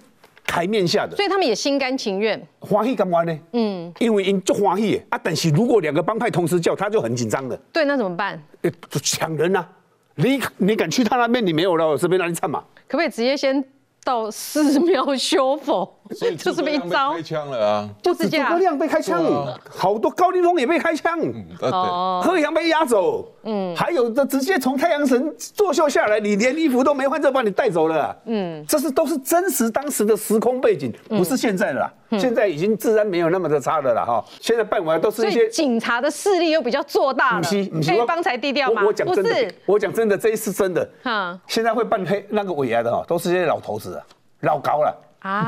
[0.45, 2.41] 台面下的，所以他们也心甘情愿。
[2.59, 3.39] 欢喜干嘛呢？
[3.53, 7.55] 嗯，因为因就欢喜啊，但是如果两个帮派同时叫，他就很紧张的。
[7.73, 8.41] 对，那怎么办？
[8.89, 9.67] 就抢人啊！
[10.15, 11.45] 你你敢去他那边？
[11.45, 12.63] 你没有了，我这边让你唱嘛？
[12.87, 13.63] 可不可以直接先？
[14.03, 17.89] 到寺庙 修佛， 所以就是被招开枪了啊！
[18.01, 19.23] 就是诸葛亮被开枪，
[19.67, 21.19] 好多高凌风也被开枪，
[21.61, 34.23] 哦，贺阳被押走，嗯，还有的直接从太阳神作秀下来，你连衣服都没换就把你带走了，嗯，这是都是真实当时的时空背景，不是现在的啦，现在已经治安没有那么的差的了哈。
[34.39, 37.47] 现在办完都是一些警察的势力又比较做大了，
[37.85, 38.85] 黑帮才低调嘛？
[38.85, 43.99] 我讲真的，我讲真的，这一次真的，哈，现在会办黑那个尾牙的哈，都是些老头子。
[44.41, 44.95] 老高了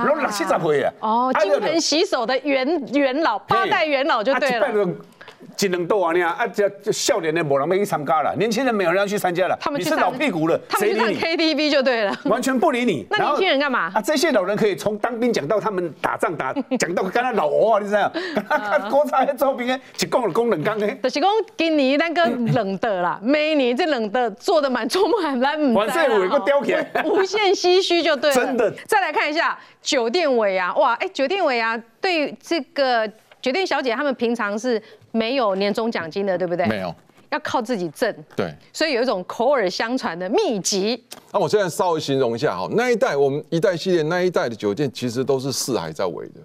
[0.06, 4.68] 六七十岁啊，哦，金盆洗手的元元老，八代元老就对了。
[5.56, 6.14] 只能多啊！
[6.14, 9.58] 你啊，这这笑脸的没人没去参加了，年轻人没有人要去参加了。
[9.60, 13.06] 他们是老屁股了，他们去唱 KTV 就对了，完全不理你。
[13.12, 13.92] 那年轻人干嘛？
[13.94, 18.12] 啊，这些老人可以从当兵讲到他们打仗打， 讲到跟他老欧啊，你知道？
[18.48, 20.88] 看国产的照片，一讲就讲冷刚的。
[20.96, 28.36] 就是讲今年那个冷的啦， 每年这冷的做的蛮充满，咱唔知有一个雕起来，无限唏嘘就对了。
[28.36, 28.72] 真的。
[28.86, 33.10] 再来看一下酒店尾牙，哇，哎，酒店尾牙对这个
[33.42, 34.82] 酒店小姐他们平常是。
[35.14, 36.68] 没有年终奖金的，对不对？
[36.68, 36.94] 没有，
[37.30, 38.14] 要靠自己挣。
[38.36, 41.04] 对，所以有一种口耳相传的秘籍。
[41.32, 46.42] 那我现在稍微形容一下哈，那一代我们一代系列那一代的酒店其实都是四海在围的，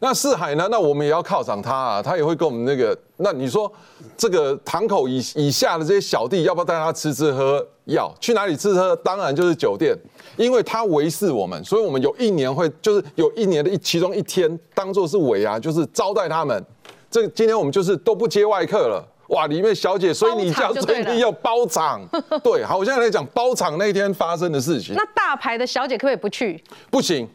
[0.00, 0.68] 那四海呢？
[0.70, 2.96] 那我们也要犒赏他啊，他也会跟我们那个。
[3.18, 3.70] 那你说
[4.16, 7.66] 这个堂口以以下的这些小弟，要不要带他吃吃喝？
[7.86, 8.94] 要去哪里吃喝？
[8.96, 9.96] 当然就是酒店，
[10.36, 16.62] 因为他维系我们，所以我们有一年会就是有一年的一其中一天当做是尾牙，就是招待他们。
[17.10, 19.02] 这个今天我们就是都不接外客了。
[19.28, 22.00] 哇，里面小姐，所以你叫所以你要包场。
[22.44, 24.94] 对，好，我现在来讲包场那天发生的事情。
[24.94, 26.62] 那大牌的小姐可不可以不去？
[26.90, 27.26] 不行。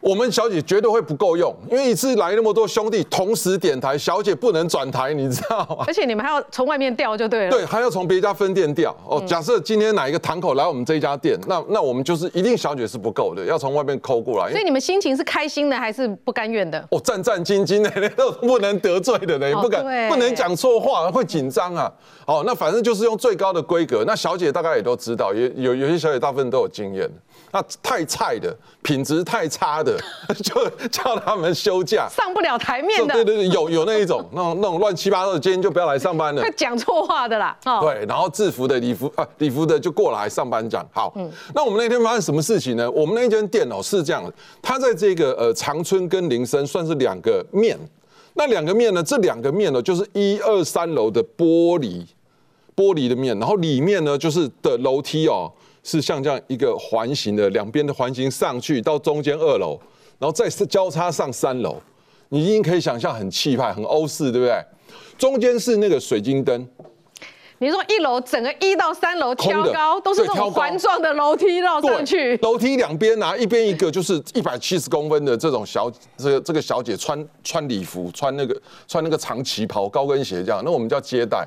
[0.00, 5.84] 我们小姐绝对会不够用，因为一次来那么多兄弟同时点台，小姐不能转台，你知道吗？
[5.86, 7.50] 而且你们还要从外面调就对了。
[7.50, 8.96] 对，还要从别家分店调。
[9.06, 14.50] 哦，假设今天哪一个堂口来我们这一家店，那那我们就是一定小姐是不够的，要从外面抠过来。
[14.50, 16.82] 所以你们心情是开心的还是不甘愿的？
[16.90, 21.92] 哦，战战兢兢的，都不能得罪的呢，不敢不能讲错话，会紧张啊。
[22.26, 24.02] 哦，那反正就是用最高的规格。
[24.06, 27.06] 那小姐大概也都知道，也有有些小姐大部分都有经验。
[27.52, 29.98] 那太菜的，品质太差的，
[30.42, 33.12] 就叫他们休假，上不了台面的。
[33.14, 36.42] 对对对，有有那一种，那种那种乱七八糟的，今天就不要来上班了。
[36.42, 37.56] 他讲错话的啦。
[37.80, 40.86] 对，然后制服的礼服啊，礼服的就过来上班讲。
[40.92, 42.88] 好，嗯那我们那天发生什么事情呢？
[42.90, 44.32] 我们那间店哦是这样的，
[44.62, 47.76] 它在这个呃长春跟林森算是两个面。
[48.34, 52.06] 那两个面呢，这两个面呢就是一二三楼的玻璃
[52.76, 55.50] 玻璃的面，然后里面呢就是的楼梯哦。
[55.82, 59.78] 是像这样一个环形的，两边的环形上去到中间二楼，
[60.18, 61.76] 然后再交叉上三楼，
[62.28, 64.64] 你已经可以想象很气派、很欧式，对不对？
[65.16, 66.68] 中间是那个水晶灯。
[67.62, 81.46] 你说一楼整个一到三楼挑高都是这种环状的楼梯绕上去，楼梯两边拿，一边一个就是一百七十公分的这种小这个这个小姐穿穿礼服，穿那个穿那个长旗袍、高跟鞋这样，那我们叫接待。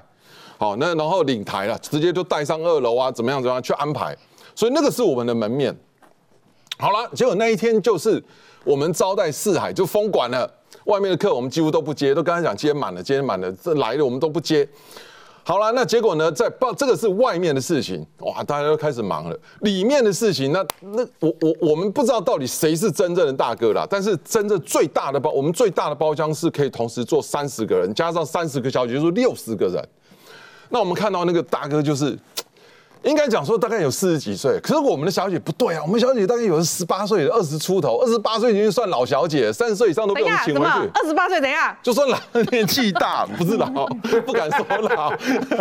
[0.63, 4.17] 好，那然后领台了，直接就带上二楼啊，怎么样怎么样去安排？
[4.55, 5.75] 所以那个是我们的门面。
[6.77, 8.23] 好了，结果那一天就是
[8.63, 10.49] 我们招待四海就封馆了，
[10.85, 14.65] 外面的客我们几乎都不接，都跟他讲今天满了，今天满了，这来了我们都不接。
[15.43, 19.37] 好了，那结果呢，在报这个是外面的事情，哇，大家都开始忙了。
[19.63, 23.85] 里面的事情，那那我我我们不知道到底谁是真正的大哥啦。
[23.89, 29.85] 但是真正最大的包，我们最大的包厢是可以同时坐三十个人，加上三十个小姐，就是六十个人。
[30.73, 32.17] 那我们看到那个大哥，就是
[33.03, 40.89] 应该讲说大概有四十几岁，可是我们的小姐不对啊，我们小姐大概有十八岁，二十出头，二十八岁已经算老小姐，三十岁以上都被我们请回去。
[40.95, 42.17] 二十八岁等一下，就算老
[42.49, 43.67] 年纪大，不是老，
[44.25, 45.11] 不敢说老，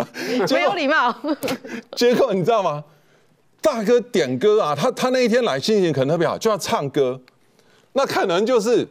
[0.49, 1.15] 没有礼貌。
[1.95, 2.83] 结果你知道吗？
[3.61, 7.21] 大哥点歌啊，他他那一天来心情可能特别好，就要唱歌，
[7.91, 8.87] 那可能就是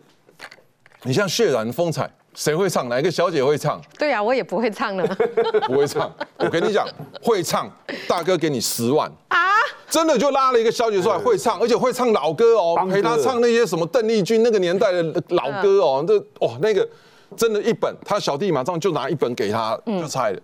[1.02, 2.08] 你像血染风采。
[2.34, 2.88] 谁会唱？
[2.88, 3.80] 哪一个小姐会唱？
[3.98, 5.06] 对呀，我也不会唱了。
[5.66, 6.86] 不会唱，我跟你讲，
[7.22, 7.70] 会唱，
[8.08, 9.38] 大哥给你十万啊！
[9.88, 16.88] 真的就拉了一个小姐出来会唱，而且会唱老歌哦，陪她唱那些什么邓丽君那个年代的老歌哦，这哦那个
[17.36, 20.40] 真的，一本他小弟马上就拿一本给他就猜了。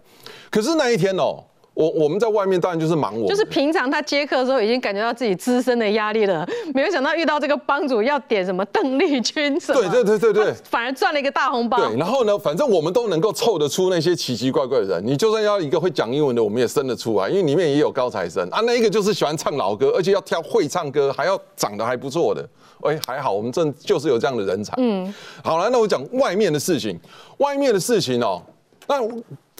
[0.50, 1.42] 可是那一天哦。
[1.78, 11.78] 我我们在外面当然就是忙我，就是平常他接客的时候已经感觉到自己资深的压力了，没有想到遇到这个帮主要点什么邓丽君什么，对对对对对，反而赚了一个大红包。
[11.78, 18.60] 对，然后呢，反正我们都能够凑得出那些奇奇怪怪的人，你就算要一个会讲英文的，我们也生得出来，因为里面也有高材生啊。
[18.64, 22.44] 那一个就是喜欢唱老歌，而且要挑会唱歌，还要长得还不错的。
[22.82, 24.74] 哎，还好我们正就是有这样的人才。
[24.78, 25.14] 嗯，
[25.44, 26.98] 好了，那我讲外面的事情，
[27.36, 28.42] 外面的事情哦，
[28.88, 28.96] 那。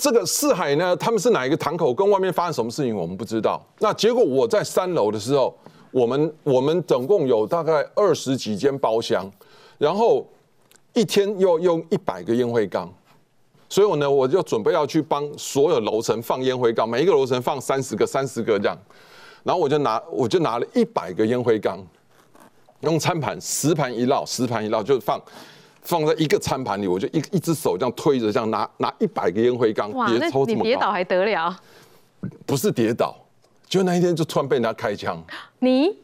[0.01, 1.93] 这个四海呢，他们是哪一个堂口？
[1.93, 3.61] 跟外面发生什么事情，我们不知道。
[3.81, 5.53] 那结果我在三楼的时候，
[5.91, 9.29] 我们我们总共有大概二十几间包厢，
[9.77, 10.25] 然后
[10.95, 12.89] 一天要用一百个烟灰缸，
[13.69, 18.79] 所以我呢，我就准备要去帮所有楼层放烟灰缸，每一个楼层放三十个、三十个这样，
[19.43, 21.85] 然后我就拿我就拿了一百个烟灰缸，
[22.83, 25.21] 用餐盘十盘一绕，十盘一绕就放。
[25.83, 31.57] 放在一个餐盘里，我就一一只手这样推着，这样拿拿一百个烟灰缸，别抽这么你跌倒还得了？
[32.45, 33.17] 不是跌倒，
[33.67, 35.23] 就那一天就突然被人家开枪。
[35.61, 35.97] 你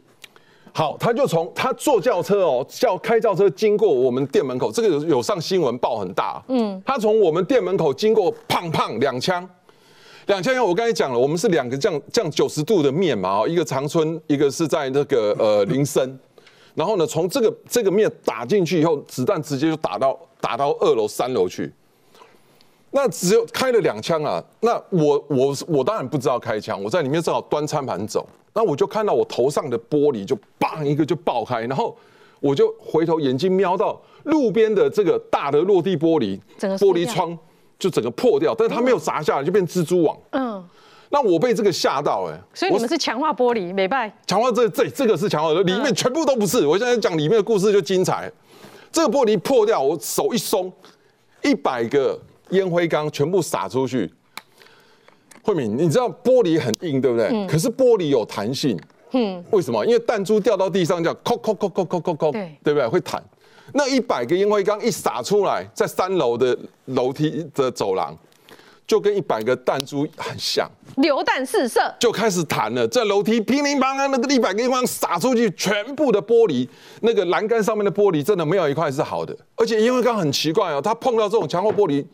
[0.73, 6.43] 好，他就从他坐轿车哦，叫开轿车经过我们店门口，这个有有上新闻报很大。
[6.49, 9.49] 嗯，他从我们店门口经过，砰砰两枪，
[10.27, 10.55] 两枪。
[10.65, 16.19] 我刚才讲了，我们是两个这样这样九十度的面嘛，一个长春，一个是在那个呃林森。
[16.75, 21.73] 然后呢，从这个这个面打进去以后，子弹直接就打到打到二楼三楼去。
[22.91, 24.43] 那只有开了两枪啊！
[24.61, 31.97] 那我我我当然不知道开枪，我在里面正好端餐盘走，那我就看到我头上的玻璃就砰一个就爆开，然后
[32.39, 36.39] 我就回头眼睛瞄到路边的这个大的落地玻璃，
[36.79, 37.37] 玻璃窗
[37.79, 40.17] 就整个破掉，但是它没有砸下来，就变蜘蛛网。
[40.31, 40.65] 嗯。
[41.11, 44.13] 那我被这个吓到哎，所以你们是强化玻璃，美拜。
[44.27, 46.67] 强化这这这个是强化的，里面全部都不是。
[46.67, 48.31] 我现在讲里面的故事就精彩。
[48.91, 50.73] 这个玻璃破掉，我手一松，
[51.43, 52.19] 一百个
[52.51, 54.13] 烟灰缸全部洒出去。
[55.43, 57.47] 慧敏，你知道玻璃很硬，对不对？
[57.47, 58.79] 可是玻璃有弹性。
[59.13, 59.45] 嗯。
[59.51, 59.85] 为什么？
[59.85, 62.89] 因为弹珠掉到地上，叫扣扣扣扣扣扣扣，对对不对？
[62.89, 63.23] 会弹。
[63.73, 68.17] 那一百个烟灰缸一洒出来，在三楼的楼梯的走廊，
[68.87, 70.71] 就跟一百个弹珠很像。
[70.97, 76.69] 流弹四射，就开始弹了，在楼梯乒铃乓啷，那个一百个地方撒出去，全部的玻璃，
[77.01, 82.05] 那个栏杆上面的玻璃真的没有一块是好的，而且烟灰缸很奇怪哦，它碰到这种强化玻璃，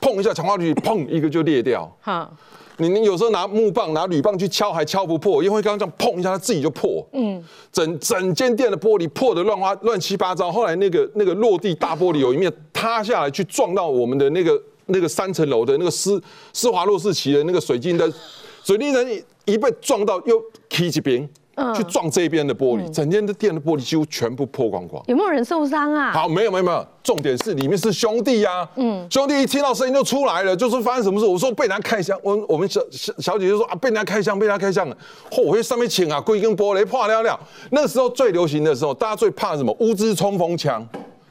[0.00, 1.90] 碰一下强化玻璃，砰一个就裂掉。
[2.00, 2.32] 好，
[2.76, 7.04] 你你有时候拿木棒、拿铝棒去敲，还敲不破，烟灰缸这样碰一下，它自己就破。
[7.12, 10.52] 嗯，整整间店的玻璃破的乱花乱七八糟。
[10.52, 16.20] 后来那个那个落地大玻璃有一面塌下来，去撞到我们的那个那个三层楼的那个施
[16.52, 18.12] 施华洛世奇的那个水晶灯，
[18.62, 21.26] 水晶灯一一被撞到又踢一边，
[21.74, 25.02] 去撞这边的玻璃，整间的店的玻璃几乎全部破光光。
[25.06, 26.12] 有没有人受伤啊？
[26.12, 31.26] 好，没有没有没有，重点是里面是兄弟呀、嗯，兄弟一听到声音就出来了，就说发生什么事。
[31.26, 34.96] 我说被人家开枪，我我们小小小姐就说啊，被人家开枪，被人家开枪了。
[35.30, 37.40] 嚯、我去上面请啊，龟根玻璃破了了。
[37.70, 39.74] 那个时候最流行的时候，大家最怕什么？
[39.80, 40.86] 乌兹冲锋枪。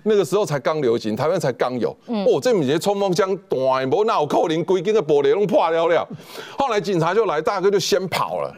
[0.08, 1.90] 那个时候才刚流行，台湾才刚有。
[2.08, 6.08] 哦，这不是冲锋枪，大无哪有可能规根的玻璃拢破了了。
[6.58, 8.56] 后来警察就来，大哥就先跑了。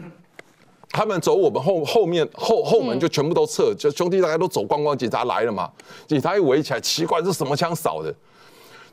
[0.91, 5.69] 他们走我们后后面后后门就全部都撤，就兄弟大概都走光光，警察来了嘛，
[6.07, 8.13] 警察一围起来，奇怪这什么枪扫的，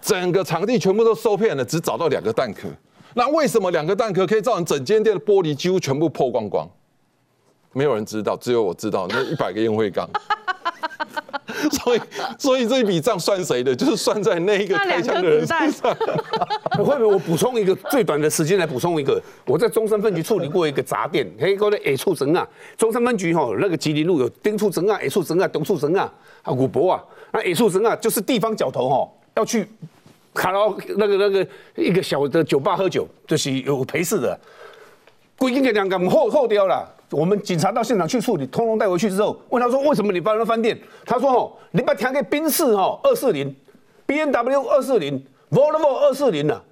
[0.01, 2.69] 整个场地全部都受骗了，只找到两个弹壳。
[3.15, 6.69] 那为什么两个弹壳可以造成整间店的玻璃几乎全部破光光？
[7.73, 9.07] 没有人知道，只有我知道。
[9.09, 10.09] 那一百个烟灰缸，
[11.71, 12.01] 所以
[12.39, 13.75] 所以这一笔账算谁的？
[13.75, 15.95] 就是算在那一个开枪的人身上。
[16.77, 19.21] 会不会我补充一个最短的时间来补充一个？
[19.47, 29.67] 我在中山分局处理过一个杂店，黑个的 A 处整啊，中山分局哈那个吉林路有丁处整啊、A 处整啊、董处整啊、啊古博啊，那 A 处整啊就是地方角头哈要去
[30.35, 30.61] 卡拉
[30.97, 34.39] 那个那个一个小的酒吧喝酒，就是有陪侍的，
[35.39, 36.93] 规定给两个后后掉了。
[37.11, 40.79] 我们警察到现场去处理，通通带回去之后，问他说为什么你搬了饭店？
[41.05, 43.55] 他说哦，你把调给宾士哦二四零
[44.07, 46.63] ，B N W 二四零，Volvo 二四零啊，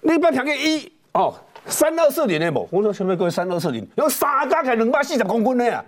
[0.00, 1.34] 你把调给一哦
[1.68, 2.68] 三二四零的无？
[2.70, 5.84] 我说前面各位三二四零，有三加起来两百四十公斤的啊，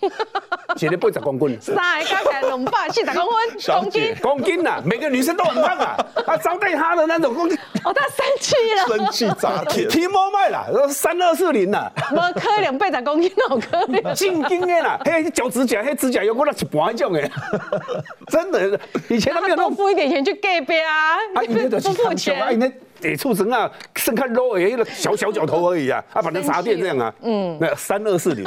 [0.80, 1.58] 一个八十公斤。
[1.60, 4.16] 三个加起来两百四十公分，公斤。
[4.20, 9.86] 公斤呐、每个女生都很胖啊，啊，招待她的那种公斤，哦，他生气了，生气砸铁。
[9.86, 14.14] 提莫卖啦，三二四零呐，无可能八十公斤，好可能。
[14.14, 17.30] 正经的啦，嘿，脚指甲，嘿，指甲油我那一半那种的，
[18.28, 18.78] 真的，
[19.08, 19.76] 以前他没有那多种。
[19.76, 22.58] 付一点钱去 gay 杯啊，啊，因为就是不付钱
[23.00, 28.44] 得畜生啊，剩看肉而已，那个小小脚头而已啊，啊，反正茶店这样啊，嗯，那三二四零，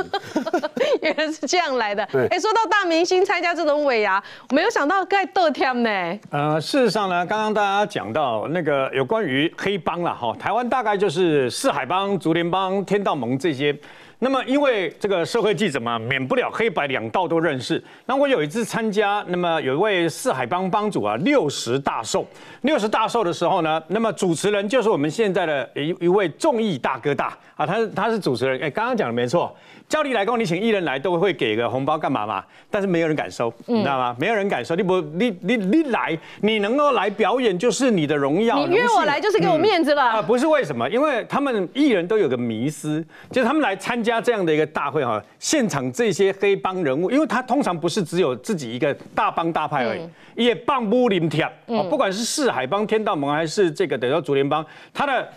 [1.02, 2.08] 原来是这样来的。
[2.12, 6.20] 对哎，说到大明星参加这种尾牙，没有想到盖得天呢。
[6.30, 13.76] 呃，事实上呢，刚刚大家讲到那个有关于黑帮了哈，台湾大概就是四海帮、竹联帮、天道盟这些。
[14.24, 17.84] 那么因为这个社会记者嘛，免不了黑白两道都认识。
[18.06, 22.26] 那我有一次参加，那么有一位四海帮帮主啊，六十大寿。
[22.62, 28.60] 六十大寿的时候呢，那么主持人就是我们现在的一一位综艺大哥大啊，他他是主持人。
[28.62, 29.56] 哎，刚刚讲的没错。
[29.90, 32.44] 照例来讲，你请艺人来都会给个红包干嘛嘛？
[32.72, 34.16] 但是没有人敢收，你知道吗？
[34.18, 34.76] 没有人敢收。
[34.76, 38.66] 你不，你你你来，你能够来表演就是你的荣耀。
[38.66, 40.90] 你约我来就是给我面子了啊，不是为什么？
[40.90, 55.30] 因为他们艺人都有个迷思，就是他们来参加这样的一个大会哈，现场这些黑帮人物，因为他通常不是只有自己一个大帮大派而已，也帮不临贴哦，不管是四海帮、天道盟还是这个等于说竹联帮，他的。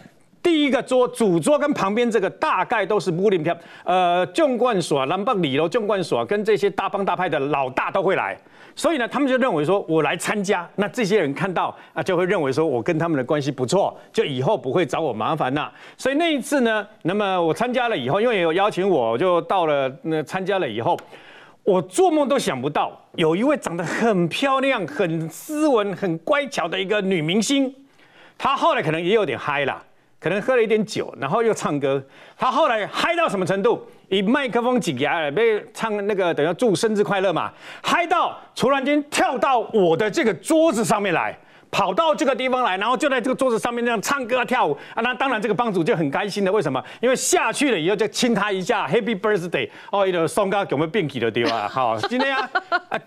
[0.46, 8.38] 第一个桌主桌跟旁边这个大概都是布林票，呃，纵贯所、南北里楼纵贯所跟这些大帮大派的老大都会来，
[8.76, 15.72] 所以呢，他们就认为说我来参加，那这些人看到啊，就会认为说我跟他们的关系不错，就以后不会找我麻烦啦。
[15.96, 20.96] 所以那一次呢，那么我参加了以后，因为有邀请我，我就到了那参加了以后。
[21.64, 27.74] 我做梦都想不到，有一位长得很漂亮、很斯文、很乖巧的一个女明星，
[28.38, 29.82] 她后来可能也有点嗨啦，
[30.26, 32.02] 可能喝了一点酒，然后又唱歌。
[32.36, 33.86] 他后来嗨到什么程度？
[34.08, 41.38] 以麦克风挤牙，被唱那个等下祝生日快乐嘛，嗨到突然间跳到我的这个桌子上面来，
[41.70, 45.02] 跑到这个地方来，然后就在这个桌子上面这样唱歌跳舞啊。
[45.02, 46.82] 那当然这个帮主就很开心的，为什么？
[47.00, 51.68] 因为下去了以后就亲他一下，Happy Birthday，哦，一个送给我们变体的地方？
[51.68, 52.48] 好，今天 啊，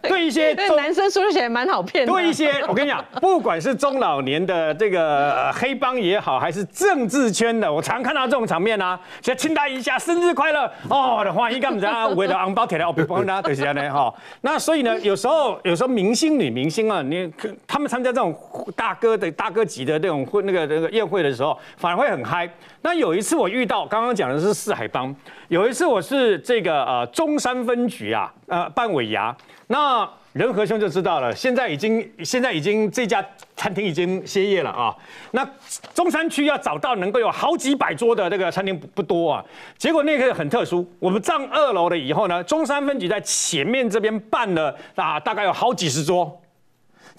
[0.03, 2.12] 对一些对男生说起来蛮好骗的。
[2.12, 14.14] 对一些，我跟你讲， 不管是中老年的这个黑帮也好，还是政治圈的，我常看到这种场面啊，就亲他一下，生日快乐哦，欢喜干么子为了红包铁来，我别帮他，就是这样的哈。
[14.41, 17.32] 那所以呢，有时候有时候明星女明星啊，你
[17.66, 18.34] 他们参加这种
[18.76, 22.49] 大哥的大哥级的那种会那个那个宴会的时候，反而会很嗨。
[22.82, 25.16] 那有一次我遇到，刚刚讲的是四海帮，
[25.47, 29.36] 有一次我是这个呃中山分局啊，呃办尾牙，
[29.68, 30.10] 那。
[30.34, 33.22] 仁和兄就知道了，现在已经现在已经这家
[33.55, 34.95] 餐厅已经歇业了啊。
[35.32, 35.43] 那
[35.91, 39.43] 中山区要找到能够有好几百桌的那个餐厅不不多啊。
[39.76, 46.39] 结果那个很特殊，我们上二楼了以后呢，中山分局在前面这边办了啊，大概有好几十桌。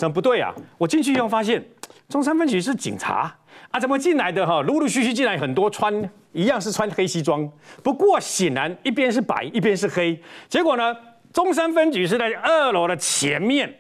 [0.01, 0.51] 怎么不对啊？
[0.78, 1.62] 我进去以后发现，
[2.09, 3.30] 中山分局是警察
[3.70, 4.62] 啊，怎么进来的哈？
[4.62, 5.92] 陆陆续续进来很多穿
[6.32, 7.46] 一样是穿黑西装，
[7.82, 10.18] 不过显然一边是白一边是黑。
[10.48, 10.96] 结果呢？
[11.34, 13.72] 中山分局是在二楼的前面，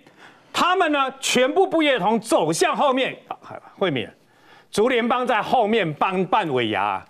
[0.52, 3.16] 他们呢全部不约同走向后面。
[3.28, 3.36] 啊
[3.78, 4.06] 慧敏，
[4.70, 7.02] 竹联帮在后面帮办尾牙，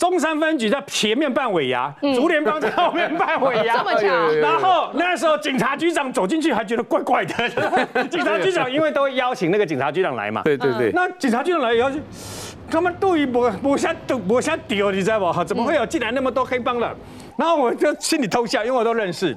[0.00, 4.06] 中山分局在前面办尾牙，竹联帮在后面办尾牙， 这么巧。
[4.40, 7.34] 然后那时候警察局长走进去还觉得怪怪的，
[8.08, 10.40] 警察局长因为都会邀请那个警察局长来嘛。
[10.42, 10.90] 对对对。
[10.92, 11.90] 那警察局长来以后，
[12.70, 13.94] 他们对于我我想
[14.26, 15.44] 我想丢，你知道不？
[15.44, 16.96] 怎么会有进来那么多黑帮了？
[17.36, 19.36] 然后我就心里偷笑，因为我都认识。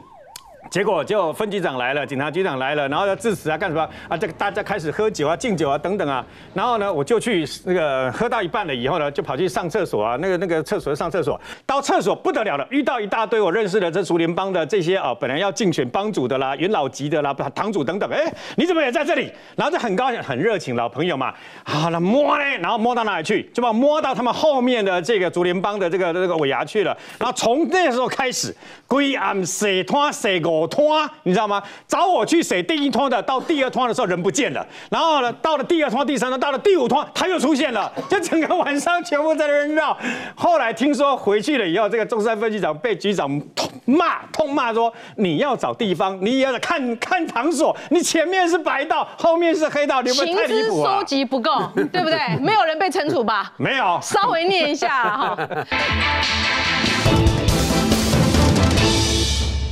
[0.69, 4.17] 结果就分局长来了，警察局长来了，然后要致辞啊，干什么啊？
[4.17, 6.25] 这个大家开始喝酒啊，敬酒啊，等等啊。
[6.53, 10.17] 然后呢，我就去那个喝到一半了以后呢，就跑去上厕所啊。
[10.19, 18.09] 那个那个厕所上厕所，到厕所不得了了，遇到一大堆我认识的这竹联帮的这些啊，本来要竞选帮主的啦，元老级的啦，堂主等等。
[18.09, 18.23] 哎，
[18.55, 19.31] 你怎么也在这里？
[19.55, 21.33] 然后就很高兴，很热情，老朋友嘛。
[21.63, 23.43] 好了，摸嘞，然后摸到哪里去？
[23.53, 26.97] 就把摸到他们后面的这个竹联帮的这个这个尾牙去了。
[27.19, 28.55] 然后从那时候开始，
[28.87, 30.67] 归暗洗拖洗五。
[30.73, 31.61] 拖，你知道吗？
[31.87, 39.95] 找我去写第一拖的，到第二拖的时候人不见了，然后呢，到了第二拖、第三拖，到了第五拖，他又出现了，就整个晚上全部在那边绕。
[40.35, 52.17] 后来听说回去了以后，这个中山分局长被局长痛骂，痛骂说：“你要找地方，你也要看看场所，你前面是白道，后面是黑道，你们太离谱了？”收集不够，对不对？
[52.39, 53.51] 没有人被惩处吧？
[53.59, 55.37] 没有，稍微念一下哈。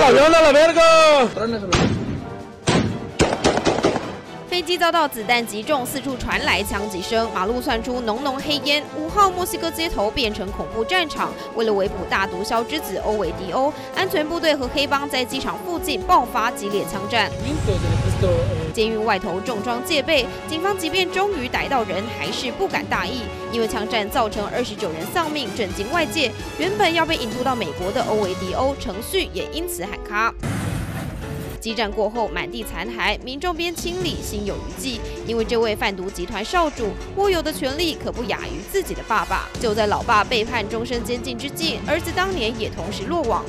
[0.02, 2.01] ¡Cabrón a la verga!
[4.52, 8.84] 飞机遭到子弹击中，四处传来枪击声，马路窜出浓浓黑烟。
[8.97, 11.32] 五号墨西哥街头变成恐怖战场。
[11.56, 17.32] 为了围捕大毒枭之子欧维迪欧，安全部队和黑帮在机场附近爆发激烈枪战。
[18.74, 23.22] 监狱外头重装戒备，警方即便终于逮到人，还是不敢大意，
[23.54, 26.30] 因为枪战造成二十九人丧命，震惊外界。
[26.60, 30.36] 原本要被引渡到美国的欧维迪欧，程序也因此喊卡。
[31.62, 34.99] 激战过后，满地残骸，民众边清理，心有余悸。
[35.28, 39.47] 因为这位贩毒集团少主握有的权力可不亚于自己的爸爸。
[39.59, 43.45] 就在老爸被判终身监禁之际，儿子当年也同时落网，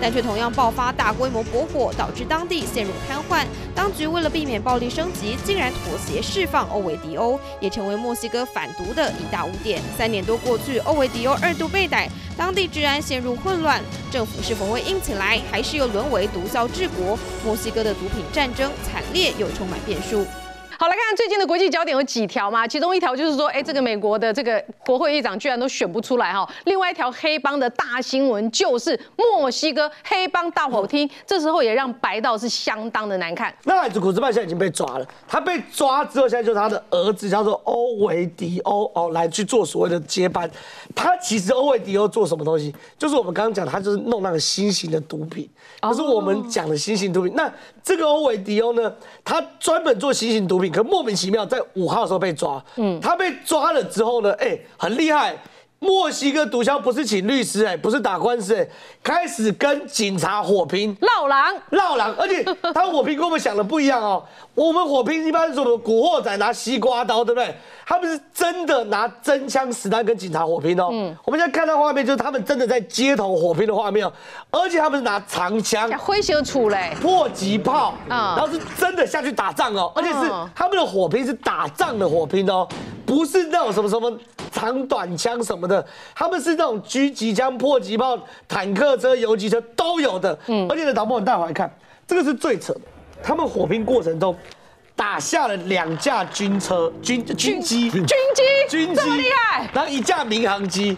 [0.00, 3.46] 但却同样爆发大规模火火，导致当地陷入瘫痪。
[3.72, 9.80] 当局为了避免暴力升级，竟然妥协释放欧维迪欧，也成为墨西哥反毒的一大污点。
[9.96, 13.80] 三年多过去，欧维迪欧二度被逮，当地治安陷入混乱，
[14.10, 16.88] 政府是否会硬起来，还是又沦为毒枭治？
[16.95, 20.26] 国国墨西哥的毒品战争惨烈又充满变数。
[20.78, 22.66] 好，来看看最近的国际焦点有几条嘛？
[22.66, 26.46] 其中一条就是说，哎，这个美国的这个国会议长居然都选不出来哈。
[26.64, 33.54] 另外一条黑帮的大新闻就是墨西哥黑帮大火厅，这时候也让白道是相当的难看。
[33.64, 40.50] 那孩子古兹曼现在已经被抓了，他被抓之后，现在就是他的儿子叫做欧维迪欧哦来去做所谓的接班。
[40.94, 42.74] 他其实欧维迪欧做什么东西？
[42.98, 45.48] 就是我们刚刚讲，他就是弄那个新型的毒品，
[45.80, 47.32] 就是我们讲的新型毒品。
[47.34, 47.50] 那
[47.82, 48.92] 这个欧维迪欧呢，
[49.24, 50.65] 他专门做新型毒品。
[50.70, 55.36] 可莫名其妙在五号的时候被抓，嗯，他被抓了之后呢，哎，很厉害。
[55.78, 58.66] 墨西哥毒枭不是请律师哎，不是打官司哎，
[59.02, 62.42] 开始跟警察火拼，闹狼，闹狼，而且
[62.72, 64.24] 他火拼跟我们想的不一样哦。
[64.54, 65.76] 我们火拼一般是什么？
[65.76, 67.54] 古惑仔拿西瓜刀，对不对？
[67.88, 70.88] 他们是真的拿真枪实弹跟警察火拼哦。
[70.90, 74.12] 嗯，我们现在看到画面就是他们真的在街头火拼的画面哦，
[74.50, 82.66] 而且他们是拿长枪、挥袖处嘞、迫击炮，啊，然后是真的下去打仗哦，而且是他们的火拼是打仗的火拼哦，
[83.06, 84.12] 不是那种什么什么
[84.50, 88.18] 长短枪什么的，他们是那种狙击枪、迫击炮、
[88.48, 90.36] 坦克车、游击车都有的。
[90.48, 91.72] 嗯，而且呢，导播，你带我来看，
[92.04, 92.80] 这个是最扯的。
[93.22, 94.36] 他们火拼过程中，
[94.96, 98.10] 打下了两架军车、军军机、军机？
[98.68, 98.94] 军机。
[98.94, 99.70] 这么厉害？
[99.72, 100.96] 然后一架民航机，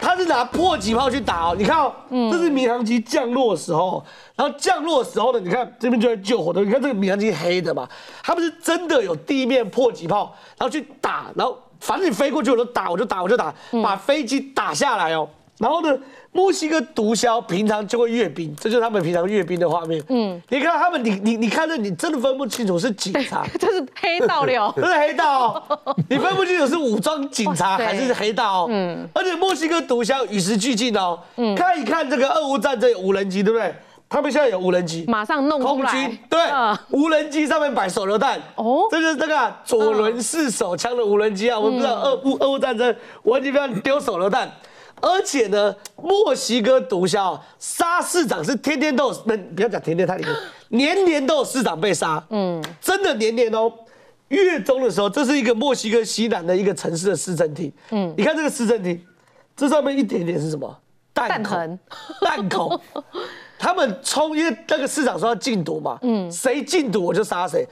[0.00, 1.56] 他是拿迫击炮去打哦。
[1.56, 2.30] 你看哦，嗯。
[2.32, 7.88] 这是民航机降落的时候，然后降落的时候呢，你看这边就在救火的，你看这个民航机黑的嘛，
[8.24, 13.80] 他们是真的有地面迫击炮，然后去打，然后反正你飞过去我就打，我就打，我就打，嗯。
[13.80, 15.28] 把飞机打下来哦。
[15.58, 15.96] 然后呢，
[16.38, 20.00] 墨西哥毒枭平常就会阅兵，这就是他们平常阅兵的画面。
[20.08, 24.72] 嗯，你看他们，你你你看着，你真的分不清楚是警察，这是黑道了。
[24.80, 28.66] 这是黑道哦，你分不清楚是武装警察还是黑道哦。
[28.70, 31.18] 嗯，而且墨西哥毒枭与时俱进哦。
[31.34, 33.74] 嗯，看一看这个俄乌战争有无人机，对不对？
[34.08, 36.40] 他们现在有无人机，马上弄出空来军对。
[36.52, 38.38] 嗯，无人机上面摆手榴弹。
[38.54, 38.64] 哦。
[38.64, 41.58] 哦，这就是这个啊左轮式手枪的无人机啊。
[41.58, 44.48] 我们不知道俄乌俄乌战争无人机不要丢手榴弹。
[45.00, 50.32] 而且呢，墨西哥毒枭啊杀市长是天天都有，那不要讲天天太厉害，
[50.68, 53.72] 年年都有市长被杀，嗯，真的年年哦。
[54.28, 59.00] 月中的时候，这是一个墨西哥西南的一个城市的市政厅，嗯，你看这个市政厅，
[59.56, 60.78] 这上面一点点是什么？
[61.14, 61.78] 弹孔弹痕，
[62.20, 62.80] 弹孔。
[63.58, 67.66] 他们冲，因为那个市长说要禁毒嘛，嗯，谁禁毒我就杀谁。